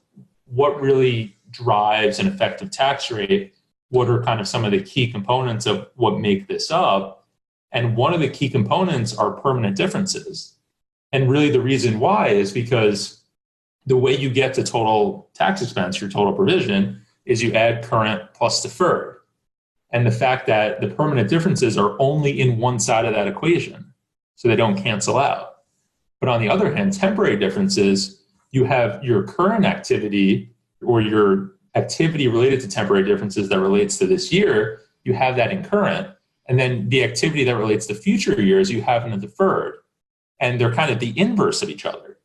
what 0.46 0.80
really 0.80 1.36
drives 1.50 2.18
an 2.18 2.26
effective 2.26 2.70
tax 2.70 3.10
rate? 3.10 3.54
What 3.88 4.08
are 4.08 4.22
kind 4.22 4.40
of 4.40 4.48
some 4.48 4.64
of 4.64 4.72
the 4.72 4.82
key 4.82 5.10
components 5.10 5.66
of 5.66 5.88
what 5.94 6.20
make 6.20 6.48
this 6.48 6.70
up? 6.70 7.26
And 7.72 7.96
one 7.96 8.12
of 8.12 8.20
the 8.20 8.28
key 8.28 8.48
components 8.48 9.16
are 9.16 9.30
permanent 9.30 9.76
differences. 9.76 10.53
And 11.14 11.30
really 11.30 11.48
the 11.48 11.60
reason 11.60 12.00
why 12.00 12.30
is 12.30 12.50
because 12.50 13.20
the 13.86 13.96
way 13.96 14.16
you 14.16 14.28
get 14.28 14.52
to 14.54 14.64
total 14.64 15.30
tax 15.32 15.62
expense, 15.62 16.00
your 16.00 16.10
total 16.10 16.32
provision, 16.32 17.02
is 17.24 17.40
you 17.40 17.52
add 17.52 17.84
current 17.84 18.34
plus 18.34 18.60
deferred. 18.60 19.18
And 19.90 20.04
the 20.04 20.10
fact 20.10 20.48
that 20.48 20.80
the 20.80 20.88
permanent 20.88 21.30
differences 21.30 21.78
are 21.78 21.94
only 22.00 22.40
in 22.40 22.58
one 22.58 22.80
side 22.80 23.04
of 23.04 23.14
that 23.14 23.28
equation, 23.28 23.94
so 24.34 24.48
they 24.48 24.56
don't 24.56 24.76
cancel 24.76 25.16
out. 25.16 25.58
But 26.18 26.30
on 26.30 26.40
the 26.40 26.48
other 26.48 26.74
hand, 26.74 26.92
temporary 26.92 27.36
differences, 27.36 28.24
you 28.50 28.64
have 28.64 29.04
your 29.04 29.22
current 29.22 29.64
activity 29.64 30.52
or 30.82 31.00
your 31.00 31.52
activity 31.76 32.26
related 32.26 32.58
to 32.62 32.68
temporary 32.68 33.04
differences 33.04 33.48
that 33.50 33.60
relates 33.60 33.98
to 33.98 34.08
this 34.08 34.32
year, 34.32 34.80
you 35.04 35.14
have 35.14 35.36
that 35.36 35.52
in 35.52 35.62
current. 35.62 36.08
And 36.48 36.58
then 36.58 36.88
the 36.88 37.04
activity 37.04 37.44
that 37.44 37.56
relates 37.56 37.86
to 37.86 37.94
future 37.94 38.42
years, 38.42 38.68
you 38.68 38.82
have 38.82 39.04
in 39.04 39.12
the 39.12 39.16
deferred. 39.28 39.74
And 40.40 40.60
they're 40.60 40.74
kind 40.74 40.90
of 40.90 41.00
the 41.00 41.18
inverse 41.18 41.62
of 41.62 41.70
each 41.70 41.86
other. 41.86 42.18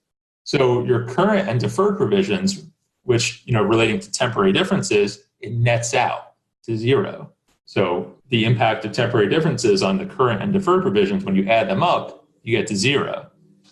So 0.44 0.84
your 0.84 1.08
current 1.08 1.48
and 1.48 1.60
deferred 1.60 1.98
provisions, 1.98 2.66
which 3.04 3.44
you 3.46 3.54
know 3.54 3.64
relating 3.64 4.00
to 4.00 4.12
temporary 4.12 4.52
differences, 4.52 5.28
it 5.40 5.54
nets 5.54 5.94
out 5.94 6.34
to 6.64 6.76
zero. 6.76 7.32
So 7.66 8.16
the 8.30 8.46
impact 8.46 8.84
of 8.86 8.92
temporary 8.92 9.30
differences 9.30 9.84
on 9.84 9.98
the 9.98 10.06
current 10.06 10.42
and 10.42 10.52
deferred 10.52 10.82
provisions, 10.82 11.24
when 11.24 11.36
you 11.36 11.48
add 11.48 11.70
them 11.70 11.84
up, 11.84 12.26
you 12.42 12.58
get 12.58 12.68
to 12.68 12.76
zero. 12.76 13.30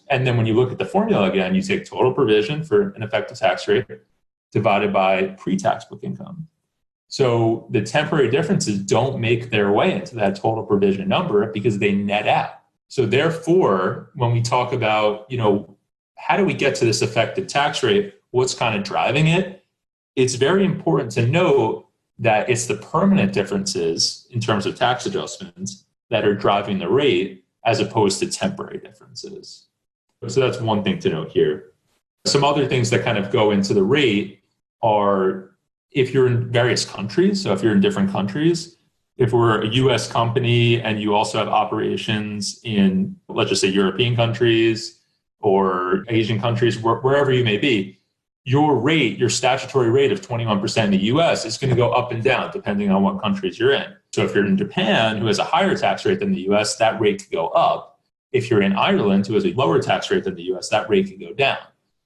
And 0.10 0.26
then 0.26 0.38
when 0.38 0.45
you 0.45 0.54
look 0.54 0.71
at 0.71 0.78
the 0.78 0.86
formula 0.86 1.30
again, 1.30 1.56
you 1.56 1.62
take 1.62 1.86
total 1.86 2.13
provision 2.13 2.63
for 2.63 2.89
an 2.91 3.04
effective 3.04 3.38
tax 3.38 3.67
rate 3.67 3.86
divided 4.52 4.93
by 4.93 5.30
pre-tax 5.39 5.86
book 5.86 6.00
income. 6.04 6.47
So 7.08 7.67
the 7.71 7.82
temporary 7.82 8.30
differences 8.30 8.80
don't 8.80 9.19
make 9.19 9.50
their 9.50 9.71
way 9.71 9.93
into 9.93 10.15
that 10.15 10.36
total 10.36 10.63
provision 10.63 11.08
number 11.08 11.52
because 11.52 11.80
they 11.80 11.93
net 11.93 12.28
out. 12.28 12.62
So 12.88 13.06
therefore, 13.06 14.12
when 14.15 14.32
we 14.32 14.41
talk 14.41 14.73
about, 14.73 15.30
you 15.30 15.38
know, 15.38 15.78
how 16.15 16.38
do 16.38 16.45
we 16.45 16.54
get 16.54 16.76
to 16.76 16.86
this 16.86 17.02
effective 17.02 17.47
tax 17.47 17.84
rate? 17.84 18.15
What's 18.32 18.54
kind 18.54 18.76
of 18.76 18.84
driving 18.84 19.28
it? 19.28 19.63
It's 20.15 20.36
very 20.36 20.65
important 20.65 21.12
to 21.13 21.28
note 21.28 21.88
that 22.19 22.50
it's 22.50 22.65
the 22.65 22.78
permanent 22.78 23.34
differences 23.34 24.28
in 24.32 24.39
terms 24.39 24.65
of 24.65 24.76
tax 24.76 25.06
adjustments 25.06 25.86
that 26.10 26.26
are 26.26 26.34
driving 26.34 26.80
the 26.80 26.89
rate 26.89 27.45
as 27.65 27.80
opposed 27.80 28.19
to 28.19 28.28
temporary 28.28 28.80
differences. 28.80 29.67
So 30.28 30.39
that's 30.39 30.60
one 30.60 30.84
thing 30.84 31.00
to 31.00 31.10
note 31.10 31.30
here. 31.30 31.73
Some 32.26 32.43
other 32.43 32.65
things 32.67 32.89
that 32.89 33.04
kind 33.04 33.17
of 33.17 33.32
go 33.32 33.52
into 33.52 33.73
the 33.73 33.84
rate 33.84 34.41
are 34.82 35.52
if 35.91 36.13
you're 36.13 36.28
in 36.28 36.52
various 36.52 36.86
countries, 36.86 37.41
so 37.41 37.54
if 37.54 37.62
you're 37.62 37.73
in 37.73 37.82
different 37.82 38.12
countries, 38.12 38.77
if 39.17 39.34
we're 39.34 39.62
a 39.62 39.67
US 39.67 40.10
company 40.10 40.80
and 40.82 41.01
you 41.01 41.15
also 41.15 41.39
have 41.39 41.47
operations 41.47 42.60
in, 42.63 43.15
let's 43.27 43.49
just 43.49 43.62
say, 43.62 43.67
European 43.67 44.15
countries, 44.15 44.99
or 45.39 46.03
Asian 46.08 46.39
countries, 46.39 46.80
wherever 46.80 47.32
you 47.32 47.43
may 47.43 47.58
be, 47.58 47.99
your 48.43 48.77
rate, 48.77 49.17
your 49.17 49.30
statutory 49.30 49.89
rate 49.89 50.12
of 50.12 50.21
21% 50.21 50.86
in 50.86 50.91
the 50.91 50.97
US 50.97 51.45
is 51.45 51.58
going 51.58 51.69
to 51.69 51.75
go 51.75 51.91
up 51.91 52.12
and 52.12 52.23
down 52.23 52.49
depending 52.51 52.89
on 52.91 53.03
what 53.03 53.21
countries 53.21 53.60
you're 53.60 53.73
in. 53.73 53.93
So 54.13 54.23
if 54.23 54.34
you're 54.34 54.45
in 54.45 54.58
Japan, 54.58 55.17
who 55.17 55.27
has 55.27 55.39
a 55.39 55.43
higher 55.43 55.75
tax 55.75 56.06
rate 56.06 56.19
than 56.19 56.32
the 56.32 56.41
US, 56.51 56.77
that 56.77 56.99
rate 56.99 57.23
could 57.23 57.32
go 57.32 57.49
up. 57.49 57.99
If 58.32 58.49
you're 58.49 58.62
in 58.62 58.73
Ireland, 58.73 59.27
who 59.27 59.34
has 59.34 59.45
a 59.45 59.53
lower 59.53 59.82
tax 59.82 60.10
rate 60.10 60.23
than 60.23 60.36
the 60.36 60.43
US, 60.53 60.69
that 60.69 60.89
rate 60.89 61.08
could 61.08 61.19
go 61.19 61.34
down. 61.34 61.58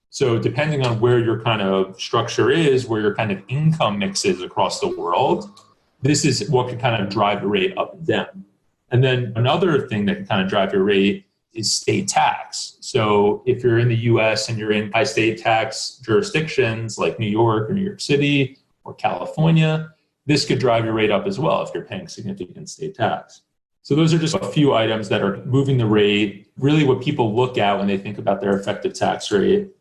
So 0.10 0.40
depending 0.40 0.86
on 0.86 1.00
where 1.00 1.20
your 1.20 1.42
kind 1.42 1.62
of 1.62 2.00
structure 2.02 2.50
is, 2.52 2.88
where 2.88 3.02
your 3.02 3.16
kind 3.16 3.32
of 3.32 3.42
income 3.48 4.00
mix 4.00 4.26
is 4.26 4.42
across 4.42 4.80
the 4.80 4.90
world, 4.98 5.62
this 6.02 6.26
is 6.26 6.50
what 6.50 6.70
can 6.70 6.80
kind 6.80 7.02
of 7.02 7.10
drive 7.10 7.42
the 7.42 7.48
rate 7.48 7.78
up 7.78 7.94
and 7.94 8.06
down. 8.06 8.46
And 8.92 9.04
then 9.04 9.34
another 9.36 9.88
thing 9.88 10.06
that 10.06 10.18
can 10.18 10.26
kind 10.26 10.42
of 10.42 10.50
drive 10.50 10.74
your 10.74 10.84
rate 10.84 11.26
is 11.54 11.72
state 11.72 12.08
tax. 12.08 12.78
So 12.80 13.44
if 13.46 13.64
you're 13.64 13.80
in 13.80 13.90
the 13.90 13.98
US 13.98 14.50
and 14.50 14.58
you're 14.58 14.72
in 14.72 14.92
high 14.92 15.04
state 15.04 15.38
tax 15.38 16.00
jurisdictions 16.04 16.98
like 16.98 17.20
New 17.20 17.30
York 17.30 17.70
or 17.70 17.74
New 17.74 17.84
York 17.84 18.02
City 18.02 18.58
or 18.84 18.94
California, 18.94 19.94
this 20.26 20.46
could 20.46 20.60
drive 20.60 20.86
your 20.86 20.94
rate 20.94 21.12
up 21.12 21.26
as 21.26 21.40
well 21.40 21.62
if 21.62 21.74
you're 21.74 21.84
paying 21.84 22.08
significant 22.08 22.70
state 22.70 22.96
tax. 22.96 23.42
So 23.84 23.96
those 23.96 24.14
are 24.14 24.20
just 24.20 24.36
a 24.36 24.48
few 24.48 24.74
items 24.74 25.10
that 25.10 25.22
are 25.22 25.44
moving 25.46 25.78
the 25.78 25.88
rate, 25.88 26.52
really 26.58 26.84
what 26.84 27.02
people 27.02 27.36
look 27.36 27.58
at 27.58 27.78
when 27.78 27.88
they 27.88 27.98
think 27.98 28.18
about 28.18 28.40
their 28.40 28.58
effective 28.58 28.94
tax 28.94 29.32
rate. 29.32 29.72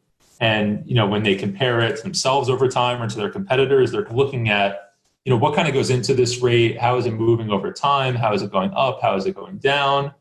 And 0.41 0.83
you 0.87 0.95
know, 0.95 1.07
when 1.07 1.23
they 1.23 1.35
compare 1.35 1.81
it 1.81 1.97
to 1.97 2.03
themselves 2.03 2.49
over 2.49 2.67
time 2.67 3.03
or 3.03 3.09
to 3.09 3.17
their 3.17 3.29
competitors, 3.29 3.93
they're 3.93 4.09
looking 4.09 4.49
at, 4.49 4.90
you 5.25 5.31
know, 5.31 5.37
what 5.37 5.55
kind 5.55 5.69
of 5.69 5.75
goes 5.75 5.91
into 5.91 6.15
this 6.15 6.41
rate? 6.41 6.79
How 6.79 6.97
is 6.97 7.07
it 7.07 7.13
moving 7.13 7.51
over 7.51 7.73
time? 7.73 8.15
How 8.15 8.33
is 8.33 8.43
it 8.43 8.51
going 8.51 8.73
up? 8.75 9.01
How 9.03 9.17
is 9.17 9.27
it 9.27 9.35
going 9.35 9.59
down? 9.59 10.15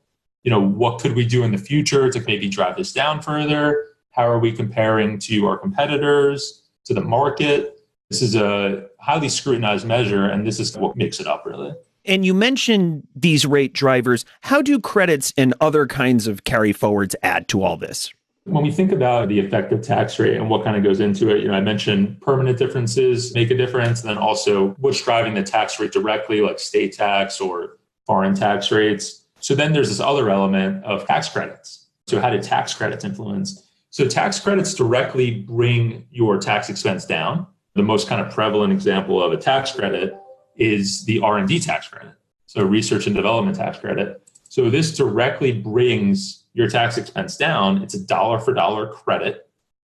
you 0.44 0.52
know, 0.52 0.62
what 0.62 1.02
could 1.02 1.16
we 1.16 1.26
do 1.26 1.44
in 1.44 1.52
the 1.52 1.58
future 1.58 2.10
to 2.10 2.20
maybe 2.22 2.48
drive 2.50 2.78
this 2.78 2.94
down 2.94 3.22
further? 3.22 3.86
How 4.12 4.28
are 4.28 4.40
we 4.40 4.52
comparing 4.52 5.20
to 5.20 5.46
our 5.46 5.58
competitors, 5.58 6.64
to 6.86 6.94
the 6.94 7.02
market? 7.02 7.80
This 8.10 8.22
is 8.22 8.36
a 8.36 8.88
highly 9.00 9.30
scrutinized 9.30 9.86
measure, 9.86 10.26
and 10.26 10.48
this 10.48 10.60
is 10.60 10.76
what 10.78 10.96
makes 10.96 11.20
it 11.20 11.28
up, 11.28 11.46
really. 11.46 11.74
And 12.06 12.26
you 12.26 12.34
mentioned 12.34 13.08
these 13.16 13.46
rate 13.46 13.74
drivers. 13.74 14.26
How 14.42 14.62
do 14.62 14.80
credits 14.80 15.34
and 15.38 15.54
other 15.62 15.86
kinds 15.86 16.26
of 16.26 16.44
carry 16.44 16.74
forwards 16.74 17.16
add 17.22 17.48
to 17.50 17.62
all 17.62 17.78
this? 17.78 18.12
When 18.50 18.64
we 18.64 18.72
think 18.72 18.92
about 18.92 19.30
the 19.30 19.40
effective 19.40 19.82
tax 19.82 20.18
rate 20.18 20.36
and 20.36 20.50
what 20.50 20.64
kind 20.64 20.76
of 20.76 20.84
goes 20.84 21.00
into 21.00 21.30
it, 21.30 21.42
you 21.42 21.48
know, 21.48 21.54
I 21.54 21.62
mentioned 21.62 22.20
permanent 22.22 22.58
differences 22.58 23.34
make 23.34 23.52
a 23.52 23.56
difference, 23.56 24.02
and 24.02 24.10
then 24.10 24.18
also 24.18 24.70
what's 24.80 25.02
driving 25.02 25.36
the 25.36 25.44
tax 25.44 25.80
rate 25.80 25.92
directly, 25.92 26.42
like 26.42 26.60
state 26.60 26.94
tax 26.94 27.40
or 27.40 27.78
foreign 28.06 28.34
tax 28.34 28.72
rates. 28.72 29.26
So 29.40 29.56
then 29.56 29.72
there's 29.72 29.90
this 29.90 30.00
other 30.00 30.30
element 30.30 30.84
of 30.84 31.06
tax 31.06 31.30
credits. 31.30 31.88
So 32.08 32.20
how 32.20 32.30
do 32.30 32.42
tax 32.42 32.74
credits 32.74 33.06
influence? 33.06 33.70
So 33.92 34.08
tax 34.08 34.40
credits 34.40 34.74
directly 34.74 35.32
bring 35.32 36.08
your 36.12 36.40
tax 36.40 36.70
expense 36.70 37.06
down. 37.06 37.48
The 37.76 37.84
most 37.84 38.08
kind 38.08 38.20
of 38.20 38.34
prevalent 38.34 38.74
example 38.74 39.22
of 39.22 39.32
a 39.32 39.38
tax 39.38 39.72
credit 39.72 40.18
is 40.56 41.06
the 41.06 41.20
R&D 41.22 41.60
tax 41.60 41.88
credit. 41.88 42.14
So 42.48 42.64
research 42.64 43.06
and 43.06 43.16
development 43.16 43.58
tax 43.58 43.78
credit. 43.80 44.28
So 44.50 44.70
this 44.70 44.96
directly 44.96 45.54
brings 45.54 46.44
your 46.54 46.68
tax 46.68 46.98
expense 46.98 47.38
down. 47.38 47.84
It's 47.84 47.94
a 47.94 48.06
dollar 48.06 48.40
for 48.40 48.54
dollar 48.54 48.88
credit 48.88 49.48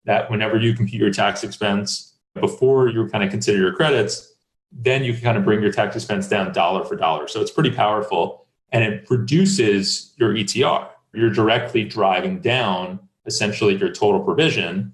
that 0.05 0.29
whenever 0.29 0.57
you 0.57 0.73
compute 0.73 1.01
your 1.01 1.11
tax 1.11 1.43
expense 1.43 2.13
before 2.35 2.87
you 2.87 3.07
kind 3.09 3.23
of 3.23 3.29
consider 3.29 3.57
your 3.57 3.73
credits, 3.73 4.33
then 4.71 5.03
you 5.03 5.13
can 5.13 5.21
kind 5.21 5.37
of 5.37 5.43
bring 5.43 5.61
your 5.61 5.71
tax 5.71 5.95
expense 5.95 6.27
down 6.27 6.53
dollar 6.53 6.83
for 6.83 6.95
dollar. 6.95 7.27
So 7.27 7.41
it's 7.41 7.51
pretty 7.51 7.71
powerful 7.71 8.45
and 8.71 8.83
it 8.83 9.09
reduces 9.09 10.13
your 10.17 10.33
ETR. 10.33 10.87
You're 11.13 11.29
directly 11.31 11.83
driving 11.83 12.39
down 12.39 12.99
essentially 13.25 13.75
your 13.75 13.91
total 13.91 14.21
provision 14.21 14.93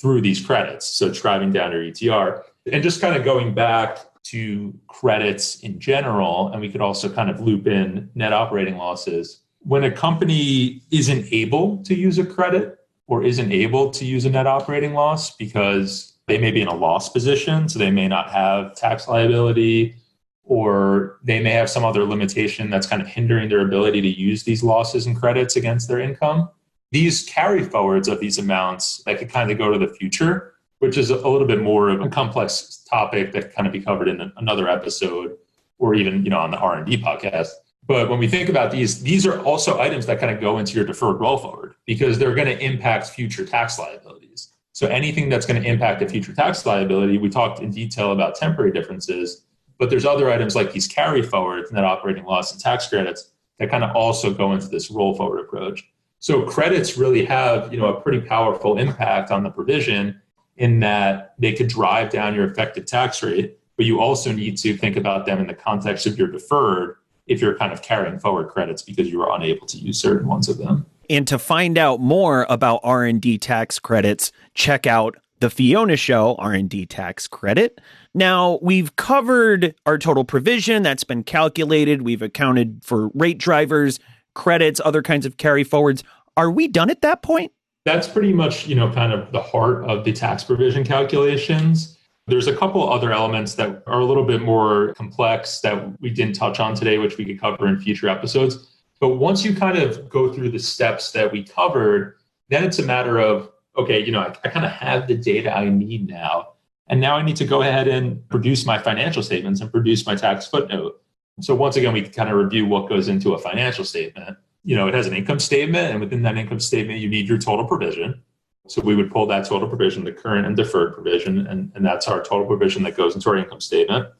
through 0.00 0.20
these 0.20 0.44
credits. 0.44 0.86
So 0.86 1.06
it's 1.06 1.20
driving 1.20 1.52
down 1.52 1.72
your 1.72 1.82
ETR. 1.82 2.42
And 2.70 2.82
just 2.82 3.00
kind 3.00 3.16
of 3.16 3.24
going 3.24 3.54
back 3.54 3.98
to 4.30 4.74
credits 4.88 5.60
in 5.60 5.78
general, 5.78 6.48
and 6.48 6.60
we 6.60 6.70
could 6.70 6.80
also 6.80 7.08
kind 7.08 7.30
of 7.30 7.40
loop 7.40 7.66
in 7.66 8.10
net 8.14 8.32
operating 8.32 8.76
losses. 8.76 9.40
When 9.60 9.84
a 9.84 9.90
company 9.90 10.82
isn't 10.90 11.26
able 11.32 11.82
to 11.84 11.94
use 11.94 12.18
a 12.18 12.24
credit 12.24 12.78
or 13.06 13.24
isn't 13.24 13.52
able 13.52 13.90
to 13.90 14.04
use 14.04 14.24
a 14.24 14.30
net 14.30 14.46
operating 14.46 14.92
loss 14.92 15.34
because 15.36 16.14
they 16.26 16.38
may 16.38 16.50
be 16.50 16.60
in 16.60 16.68
a 16.68 16.74
loss 16.74 17.08
position, 17.08 17.68
so 17.68 17.78
they 17.78 17.90
may 17.90 18.06
not 18.06 18.30
have 18.30 18.74
tax 18.76 19.08
liability, 19.08 19.96
or 20.44 21.18
they 21.24 21.40
may 21.40 21.50
have 21.50 21.70
some 21.70 21.84
other 21.84 22.04
limitation 22.04 22.70
that's 22.70 22.86
kind 22.86 23.00
of 23.00 23.08
hindering 23.08 23.48
their 23.48 23.60
ability 23.60 24.00
to 24.00 24.08
use 24.08 24.44
these 24.44 24.62
losses 24.62 25.06
and 25.06 25.18
credits 25.18 25.56
against 25.56 25.88
their 25.88 26.00
income. 26.00 26.48
These 26.90 27.24
carry 27.24 27.64
forwards 27.64 28.08
of 28.08 28.20
these 28.20 28.38
amounts 28.38 29.02
that 29.04 29.18
could 29.18 29.30
kind 29.30 29.50
of 29.50 29.58
go 29.58 29.70
to 29.70 29.78
the 29.78 29.92
future 29.94 30.54
which 30.78 30.96
is 30.96 31.10
a 31.10 31.16
little 31.16 31.46
bit 31.46 31.62
more 31.62 31.90
of 31.90 32.00
a 32.00 32.08
complex 32.08 32.84
topic 32.88 33.32
that 33.32 33.54
kind 33.54 33.66
of 33.66 33.72
be 33.72 33.80
covered 33.80 34.08
in 34.08 34.32
another 34.36 34.68
episode 34.68 35.36
or 35.78 35.94
even 35.94 36.24
you 36.24 36.30
know 36.30 36.38
on 36.38 36.50
the 36.50 36.58
r&d 36.58 36.96
podcast. 37.02 37.50
But 37.86 38.10
when 38.10 38.18
we 38.18 38.28
think 38.28 38.48
about 38.48 38.70
these 38.70 39.02
these 39.02 39.26
are 39.26 39.40
also 39.40 39.80
items 39.80 40.06
that 40.06 40.20
kind 40.20 40.34
of 40.34 40.40
go 40.40 40.58
into 40.58 40.74
your 40.74 40.84
deferred 40.84 41.20
roll 41.20 41.38
forward 41.38 41.74
because 41.86 42.18
they're 42.18 42.34
going 42.34 42.48
to 42.48 42.64
impact 42.64 43.08
future 43.08 43.44
tax 43.44 43.78
liabilities. 43.78 44.52
So 44.72 44.86
anything 44.86 45.28
that's 45.28 45.46
going 45.46 45.60
to 45.60 45.68
impact 45.68 46.02
a 46.02 46.08
future 46.08 46.32
tax 46.32 46.64
liability 46.64 47.18
we 47.18 47.28
talked 47.28 47.60
in 47.60 47.70
detail 47.70 48.12
about 48.12 48.36
temporary 48.36 48.72
differences 48.72 49.44
but 49.78 49.90
there's 49.90 50.04
other 50.04 50.30
items 50.30 50.56
like 50.56 50.72
these 50.72 50.86
carry 50.86 51.22
forwards 51.22 51.72
net 51.72 51.84
operating 51.84 52.24
loss 52.24 52.52
and 52.52 52.60
tax 52.60 52.88
credits 52.88 53.30
that 53.58 53.70
kind 53.70 53.84
of 53.84 53.94
also 53.96 54.32
go 54.32 54.52
into 54.52 54.68
this 54.68 54.90
roll 54.90 55.14
forward 55.14 55.40
approach. 55.40 55.88
So 56.18 56.42
credits 56.42 56.96
really 56.96 57.24
have 57.24 57.72
you 57.72 57.80
know 57.80 57.86
a 57.86 58.00
pretty 58.00 58.20
powerful 58.20 58.78
impact 58.78 59.30
on 59.30 59.42
the 59.42 59.50
provision 59.50 60.20
in 60.58 60.80
that 60.80 61.34
they 61.38 61.52
could 61.52 61.68
drive 61.68 62.10
down 62.10 62.34
your 62.34 62.44
effective 62.44 62.84
tax 62.84 63.22
rate, 63.22 63.58
but 63.76 63.86
you 63.86 64.00
also 64.00 64.32
need 64.32 64.58
to 64.58 64.76
think 64.76 64.96
about 64.96 65.24
them 65.24 65.38
in 65.38 65.46
the 65.46 65.54
context 65.54 66.06
of 66.06 66.18
your 66.18 66.28
deferred 66.28 66.96
if 67.28 67.40
you're 67.40 67.56
kind 67.56 67.72
of 67.72 67.80
carrying 67.80 68.18
forward 68.18 68.48
credits 68.48 68.82
because 68.82 69.08
you 69.08 69.18
were 69.18 69.30
unable 69.30 69.66
to 69.66 69.78
use 69.78 69.98
certain 69.98 70.26
ones 70.26 70.48
of 70.48 70.58
them. 70.58 70.84
And 71.08 71.26
to 71.28 71.38
find 71.38 71.78
out 71.78 72.00
more 72.00 72.44
about 72.50 72.80
R&D 72.82 73.38
tax 73.38 73.78
credits, 73.78 74.32
check 74.54 74.86
out 74.86 75.16
the 75.40 75.48
Fiona 75.48 75.96
Show 75.96 76.34
R&D 76.34 76.86
tax 76.86 77.28
credit. 77.28 77.80
Now, 78.12 78.58
we've 78.60 78.96
covered 78.96 79.74
our 79.86 79.96
total 79.96 80.24
provision 80.24 80.82
that's 80.82 81.04
been 81.04 81.22
calculated. 81.22 82.02
We've 82.02 82.22
accounted 82.22 82.80
for 82.82 83.08
rate 83.14 83.38
drivers, 83.38 84.00
credits, 84.34 84.80
other 84.84 85.02
kinds 85.02 85.24
of 85.24 85.36
carry 85.36 85.62
forwards. 85.62 86.02
Are 86.36 86.50
we 86.50 86.66
done 86.66 86.90
at 86.90 87.02
that 87.02 87.22
point? 87.22 87.52
That's 87.88 88.06
pretty 88.06 88.34
much 88.34 88.66
you 88.66 88.74
know 88.74 88.92
kind 88.92 89.12
of 89.14 89.32
the 89.32 89.40
heart 89.40 89.84
of 89.84 90.04
the 90.04 90.12
tax 90.12 90.44
provision 90.44 90.84
calculations. 90.84 91.96
There's 92.26 92.46
a 92.46 92.54
couple 92.54 92.86
other 92.86 93.10
elements 93.12 93.54
that 93.54 93.82
are 93.86 94.00
a 94.00 94.04
little 94.04 94.24
bit 94.24 94.42
more 94.42 94.92
complex 94.92 95.60
that 95.60 95.98
we 96.02 96.10
didn't 96.10 96.34
touch 96.34 96.60
on 96.60 96.74
today 96.74 96.98
which 96.98 97.16
we 97.16 97.24
could 97.24 97.40
cover 97.40 97.66
in 97.66 97.80
future 97.80 98.08
episodes. 98.08 98.68
But 99.00 99.10
once 99.16 99.42
you 99.42 99.54
kind 99.54 99.78
of 99.78 100.10
go 100.10 100.30
through 100.30 100.50
the 100.50 100.58
steps 100.58 101.12
that 101.12 101.32
we 101.32 101.42
covered 101.42 102.16
then 102.50 102.62
it's 102.64 102.78
a 102.78 102.82
matter 102.82 103.18
of 103.18 103.50
okay 103.76 104.04
you 104.04 104.12
know 104.12 104.20
i, 104.20 104.34
I 104.44 104.48
kind 104.48 104.66
of 104.66 104.72
have 104.72 105.06
the 105.06 105.14
data 105.14 105.54
i 105.56 105.68
need 105.68 106.08
now 106.08 106.54
and 106.88 107.00
now 107.00 107.14
i 107.16 107.22
need 107.22 107.36
to 107.36 107.44
go 107.44 107.62
ahead 107.62 107.88
and 107.88 108.26
produce 108.28 108.66
my 108.66 108.78
financial 108.78 109.22
statements 109.22 109.60
and 109.62 109.70
produce 109.70 110.04
my 110.04 110.14
tax 110.14 110.46
footnote. 110.46 111.00
So 111.40 111.54
once 111.54 111.76
again 111.76 111.94
we 111.94 112.02
kind 112.02 112.28
of 112.28 112.36
review 112.36 112.66
what 112.66 112.88
goes 112.88 113.08
into 113.08 113.32
a 113.32 113.38
financial 113.38 113.84
statement 113.84 114.36
you 114.68 114.76
know, 114.76 114.86
it 114.86 114.92
has 114.92 115.06
an 115.06 115.14
income 115.14 115.38
statement, 115.38 115.92
and 115.92 115.98
within 115.98 116.20
that 116.24 116.36
income 116.36 116.60
statement, 116.60 117.00
you 117.00 117.08
need 117.08 117.26
your 117.26 117.38
total 117.38 117.64
provision. 117.64 118.22
So 118.66 118.82
we 118.82 118.94
would 118.94 119.10
pull 119.10 119.24
that 119.28 119.46
total 119.46 119.66
provision, 119.66 120.04
the 120.04 120.12
current 120.12 120.46
and 120.46 120.54
deferred 120.54 120.92
provision, 120.92 121.46
and, 121.46 121.72
and 121.74 121.86
that's 121.86 122.06
our 122.06 122.22
total 122.22 122.44
provision 122.44 122.82
that 122.82 122.94
goes 122.94 123.14
into 123.14 123.30
our 123.30 123.36
income 123.38 123.62
statement. 123.62 124.10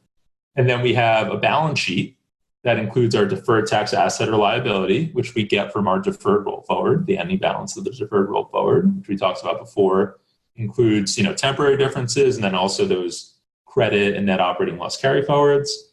And 0.56 0.66
then 0.66 0.80
we 0.80 0.94
have 0.94 1.30
a 1.30 1.37
balance 1.37 1.78
sheet 1.78 2.16
that 2.64 2.78
includes 2.78 3.14
our 3.14 3.26
deferred 3.26 3.66
tax 3.66 3.92
asset 3.92 4.30
or 4.30 4.37
liability, 4.38 5.11
which 5.12 5.34
we 5.34 5.42
get 5.42 5.70
from 5.70 5.87
our 5.87 5.98
deferred 5.98 6.46
roll 6.46 6.62
forward, 6.62 7.04
the 7.04 7.18
ending 7.18 7.37
balance 7.37 7.76
of 7.76 7.84
the 7.84 7.90
deferred 7.90 8.30
roll 8.30 8.46
forward, 8.46 8.96
which 8.96 9.08
we 9.08 9.18
talked 9.18 9.42
about 9.42 9.58
before, 9.58 10.18
includes 10.56 11.18
you 11.18 11.24
know 11.24 11.34
temporary 11.34 11.76
differences 11.76 12.37
and 12.37 12.44
then 12.44 12.54
also 12.54 12.87
those 12.87 13.34
credit 13.66 14.16
and 14.16 14.24
net 14.24 14.40
operating 14.40 14.78
loss 14.78 14.96
carry 14.98 15.22
forwards. 15.22 15.88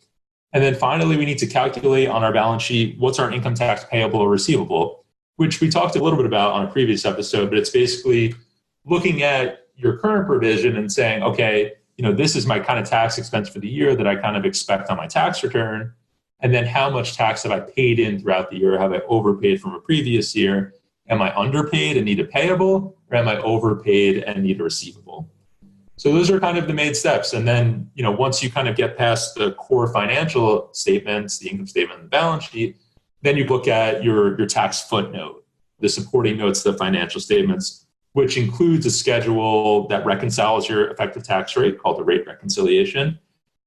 And 0.56 0.64
then 0.64 0.74
finally, 0.74 1.18
we 1.18 1.26
need 1.26 1.38
to 1.40 1.48
calculate 1.48 2.08
on 2.08 2.24
our 2.24 2.32
balance 2.32 2.64
sheet 2.64 2.98
what's 2.98 3.20
our 3.20 3.30
income 3.30 3.56
tax 3.56 3.84
payable 3.92 4.22
or 4.22 4.30
receivable, 4.30 5.04
which 5.36 5.60
we 5.60 5.70
talked 5.70 5.98
a 5.98 6.02
little 6.02 6.16
bit 6.16 6.26
about 6.26 6.54
on 6.54 6.66
a 6.66 6.72
previous 6.72 7.04
episode, 7.04 7.50
but 7.50 7.60
it's 7.60 7.70
basically 7.70 8.34
looking 8.86 9.22
at 9.22 9.68
your 9.76 9.98
current 9.98 10.26
provision 10.26 10.78
and 10.78 10.90
saying, 10.90 11.24
okay, 11.24 11.74
you 11.98 12.04
know, 12.04 12.14
this 12.14 12.38
is 12.38 12.48
my 12.48 12.58
kind 12.58 12.80
of 12.80 12.86
tax 12.86 13.18
expense 13.18 13.50
for 13.50 13.60
the 13.60 13.68
year 13.68 13.98
that 13.98 14.08
I 14.08 14.16
kind 14.16 14.38
of 14.38 14.46
expect 14.46 14.90
on 14.90 14.96
my 14.96 15.08
tax 15.08 15.44
return. 15.44 15.92
And 16.40 16.54
then 16.54 16.66
how 16.66 16.90
much 16.90 17.18
tax 17.18 17.44
have 17.44 17.52
I 17.52 17.60
paid 17.60 18.00
in 18.00 18.22
throughout 18.22 18.50
the 18.50 18.58
year? 18.58 18.80
Have 18.80 18.94
I 18.94 19.00
overpaid 19.10 19.60
from 19.60 19.74
a 19.74 19.82
previous 19.82 20.34
year? 20.38 20.74
Am 21.10 21.22
I 21.22 21.38
underpaid 21.38 21.98
and 21.98 22.06
need 22.06 22.22
a 22.22 22.26
payable, 22.26 22.96
or 23.12 23.18
am 23.18 23.28
I 23.28 23.40
overpaid 23.40 24.24
and 24.24 24.44
need 24.44 24.62
a 24.62 24.64
receivable? 24.64 25.30
So 25.98 26.12
those 26.12 26.30
are 26.30 26.40
kind 26.40 26.58
of 26.58 26.68
the 26.68 26.74
main 26.74 26.94
steps. 26.94 27.34
And 27.34 27.48
then, 27.48 27.90
you 27.96 28.04
know, 28.04 28.12
once 28.12 28.44
you 28.44 28.52
kind 28.52 28.68
of 28.68 28.76
get 28.76 28.98
past 28.98 29.36
the 29.36 29.54
core 29.54 29.92
financial 29.94 30.70
statements, 30.74 31.38
the 31.40 31.50
income 31.50 31.68
statement 31.68 32.00
and 32.00 32.06
the 32.08 32.10
balance 32.10 32.46
sheet, 32.46 32.78
then 33.22 33.38
you 33.38 33.46
look 33.46 33.68
at 33.68 34.04
your, 34.04 34.38
your 34.38 34.48
tax 34.48 34.82
footnote, 34.82 35.46
the 35.80 35.90
supporting 35.90 36.38
notes 36.38 36.64
the 36.64 36.74
financial 36.74 37.22
statements, 37.22 37.86
which 38.12 38.38
includes 38.38 38.86
a 38.86 38.92
schedule 38.92 39.88
that 39.88 40.06
reconciles 40.06 40.70
your 40.70 40.90
effective 40.90 41.24
tax 41.24 41.56
rate 41.56 41.80
called 41.80 41.98
the 41.98 42.04
rate 42.04 42.26
reconciliation. 42.28 43.18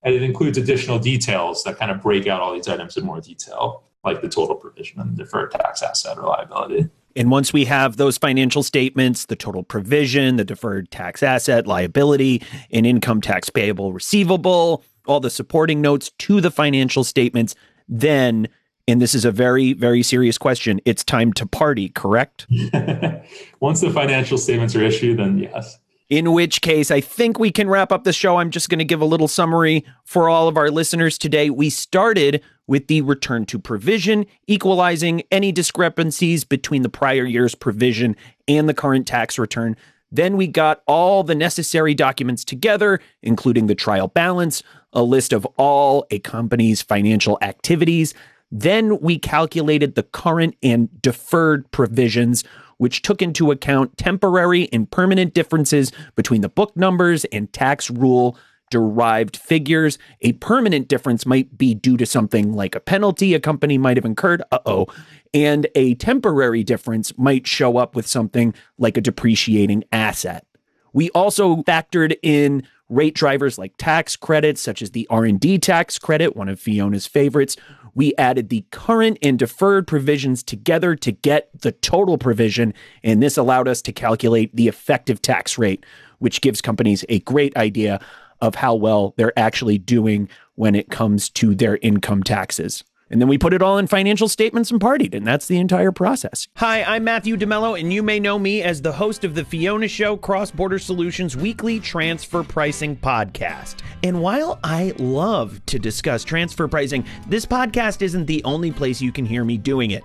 And 0.03 0.15
it 0.15 0.23
includes 0.23 0.59
additional 0.59 0.99
details 0.99 1.65
that 1.65 1.77
kind 1.77 1.91
of 1.91 2.01
break 2.01 2.27
out 2.27 2.41
all 2.41 2.55
these 2.55 2.69
items 2.69 2.97
in 2.97 3.05
more 3.05 3.21
detail, 3.21 3.85
like 4.05 4.21
the 4.21 4.29
total 4.29 4.55
provision 4.55 5.01
and 5.01 5.17
the 5.17 5.25
deferred 5.25 5.51
tax 5.51 5.83
asset 5.83 6.19
or 6.19 6.25
liability. 6.25 6.89
And 7.17 7.31
once 7.31 7.53
we 7.53 7.65
have 7.65 7.97
those 7.97 8.19
financial 8.19 8.63
statements, 8.63 9.27
the 9.27 9.37
total 9.37 9.63
provision, 9.63 10.37
the 10.37 10.45
deferred 10.45 10.91
tax 10.91 11.23
asset, 11.23 11.67
liability, 11.67 12.43
and 12.71 12.87
income 12.87 13.21
tax 13.21 13.51
payable 13.51 13.93
receivable, 13.93 14.85
all 15.07 15.21
the 15.21 15.31
supporting 15.31 15.81
notes 15.81 16.11
to 16.19 16.41
the 16.41 16.51
financial 16.51 17.03
statements, 17.03 17.55
then, 17.89 18.49
and 18.87 19.01
this 19.01 19.15
is 19.15 19.25
a 19.25 19.33
very, 19.33 19.73
very 19.73 20.03
serious 20.03 20.39
question, 20.39 20.81
it's 20.85 21.03
time 21.03 21.33
to 21.33 21.47
party, 21.47 21.89
correct? 21.89 22.47
once 23.61 23.81
the 23.81 23.91
financial 23.91 24.39
statements 24.39 24.77
are 24.77 24.83
issued, 24.83 25.19
then 25.19 25.39
yes. 25.39 25.79
In 26.09 26.33
which 26.33 26.63
case, 26.63 26.91
I 26.91 27.03
think 27.03 27.39
we 27.39 27.51
can 27.51 27.69
wrap 27.69 27.93
up 27.93 28.05
the 28.05 28.15
show. 28.15 28.39
I'm 28.39 28.51
just 28.51 28.71
going 28.71 28.79
to 28.79 28.85
give 28.85 29.03
a 29.03 29.07
little 29.07 29.29
summary 29.29 29.85
for 30.05 30.31
all 30.31 30.49
of 30.49 30.57
our 30.57 30.71
listeners 30.71 31.19
today. 31.19 31.51
We 31.51 31.69
started 31.69 32.43
with 32.67 32.87
the 32.87 33.03
return 33.03 33.45
to 33.47 33.59
provision, 33.59 34.25
equalizing 34.47 35.23
any 35.31 35.53
discrepancies 35.53 36.45
between 36.45 36.81
the 36.81 36.89
prior 36.89 37.25
year's 37.25 37.55
provision 37.55 38.17
and 38.47 38.67
the 38.67 38.75
current 38.75 39.07
tax 39.07 39.39
return. 39.39 39.77
Then 40.11 40.39
we 40.39 40.47
got 40.47 40.83
all 40.87 41.23
the 41.23 41.35
necessary 41.35 41.93
documents 41.93 42.43
together, 42.43 43.01
including 43.23 43.67
the 43.67 43.75
trial 43.75 44.09
balance, 44.09 44.63
a 44.95 45.03
list 45.03 45.35
of 45.35 45.45
all 45.57 46.07
a 46.11 46.19
company's 46.21 46.81
financial 46.81 47.37
activities. 47.43 48.15
Then 48.51 48.99
we 49.01 49.19
calculated 49.19 49.95
the 49.95 50.03
current 50.03 50.57
and 50.63 50.89
deferred 51.03 51.71
provisions 51.71 52.45
which 52.79 53.03
took 53.03 53.21
into 53.21 53.51
account 53.51 53.97
temporary 53.99 54.69
and 54.73 54.91
permanent 54.91 55.35
differences 55.35 55.93
between 56.15 56.41
the 56.41 56.49
book 56.49 56.77
numbers 56.77 57.25
and 57.27 57.53
tax 57.53 57.91
rule 57.91 58.39
derived 58.71 59.37
figures. 59.37 59.99
A 60.23 60.33
permanent 60.35 60.89
difference 60.89 61.27
might 61.27 61.57
be 61.57 61.75
due 61.75 61.97
to 61.97 62.07
something 62.07 62.53
like 62.53 62.75
a 62.75 62.81
penalty 62.81 63.35
a 63.35 63.41
company 63.41 63.79
might 63.79 63.97
have 63.97 64.05
incurred. 64.05 64.43
Uh 64.53 64.59
oh. 64.67 64.87
And 65.35 65.67
a 65.75 65.95
temporary 65.95 66.63
difference 66.63 67.17
might 67.19 67.47
show 67.47 67.77
up 67.77 67.95
with 67.95 68.07
something 68.07 68.55
like 68.79 68.97
a 68.97 69.03
depreciating 69.03 69.85
asset. 69.93 70.47
We 70.93 71.11
also 71.11 71.57
factored 71.63 72.17
in 72.23 72.63
rate 72.89 73.15
drivers 73.15 73.59
like 73.59 73.75
tax 73.77 74.17
credits 74.17 74.61
such 74.61 74.81
as 74.81 74.93
the 74.93 75.07
R&D 75.11 75.59
tax 75.59 75.99
credit, 75.99 76.35
one 76.35 76.49
of 76.49 76.59
Fiona's 76.59 77.07
favorites. 77.07 77.57
We 77.99 78.15
added 78.17 78.49
the 78.49 78.65
current 78.71 79.19
and 79.23 79.37
deferred 79.37 79.89
provisions 79.89 80.45
together 80.45 80.95
to 80.95 81.11
get 81.11 81.51
the 81.63 81.73
total 81.73 82.17
provision 82.17 82.73
and 83.03 83.21
this 83.21 83.37
allowed 83.37 83.67
us 83.67 83.83
to 83.83 83.93
calculate 83.93 84.55
the 84.55 84.69
effective 84.69 85.21
tax 85.21 85.59
rate, 85.59 85.85
which 86.21 86.41
gives 86.41 86.61
companies 86.61 87.05
a 87.09 87.19
great 87.19 87.57
idea 87.57 87.99
of 88.41 88.55
how 88.55 88.77
well 88.77 89.15
they're 89.17 89.37
actually 89.37 89.79
doing 89.79 90.29
when 90.55 90.77
it 90.77 90.91
comes 90.91 91.29
to 91.31 91.57
their 91.57 91.79
income 91.79 92.23
taxes. 92.23 92.85
And 93.11 93.21
then 93.21 93.29
we 93.29 93.39
put 93.39 93.55
it 93.55 93.63
all 93.63 93.79
in 93.79 93.87
financial 93.87 94.29
statements 94.29 94.71
and 94.71 94.81
partied, 94.81 95.15
and 95.15 95.27
that's 95.27 95.47
the 95.47 95.59
entire 95.59 95.93
process. 95.93 96.49
Hi, 96.57 96.83
I'm 96.83 97.05
Matthew 97.05 97.37
DeMello, 97.37 97.79
and 97.79 97.93
you 97.93 98.03
may 98.03 98.21
know 98.21 98.39
me 98.39 98.63
as 98.63 98.83
the 98.83 98.93
host 98.93 99.25
of 99.25 99.35
the 99.35 99.45
Fiona 99.45 99.89
Show 99.89 100.17
CrossBorder 100.17 100.81
Solutions 100.81 101.37
weekly 101.37 101.81
transfer 101.81 102.43
pricing 102.43 102.97
podcast. 102.97 103.77
And 104.03 104.21
while 104.21 104.59
I 104.63 104.93
love 104.99 105.65
to 105.67 105.79
discuss 105.79 106.25
transfer 106.25 106.69
pricing, 106.69 107.05
this 107.27 107.47
podcast 107.47 108.03
isn't 108.03 108.27
the 108.27 108.45
only 108.45 108.71
place 108.73 109.01
you 109.01 109.13
can 109.13 109.25
hear 109.25 109.45
me 109.45 109.57
doing 109.57 109.93
it. 109.93 110.05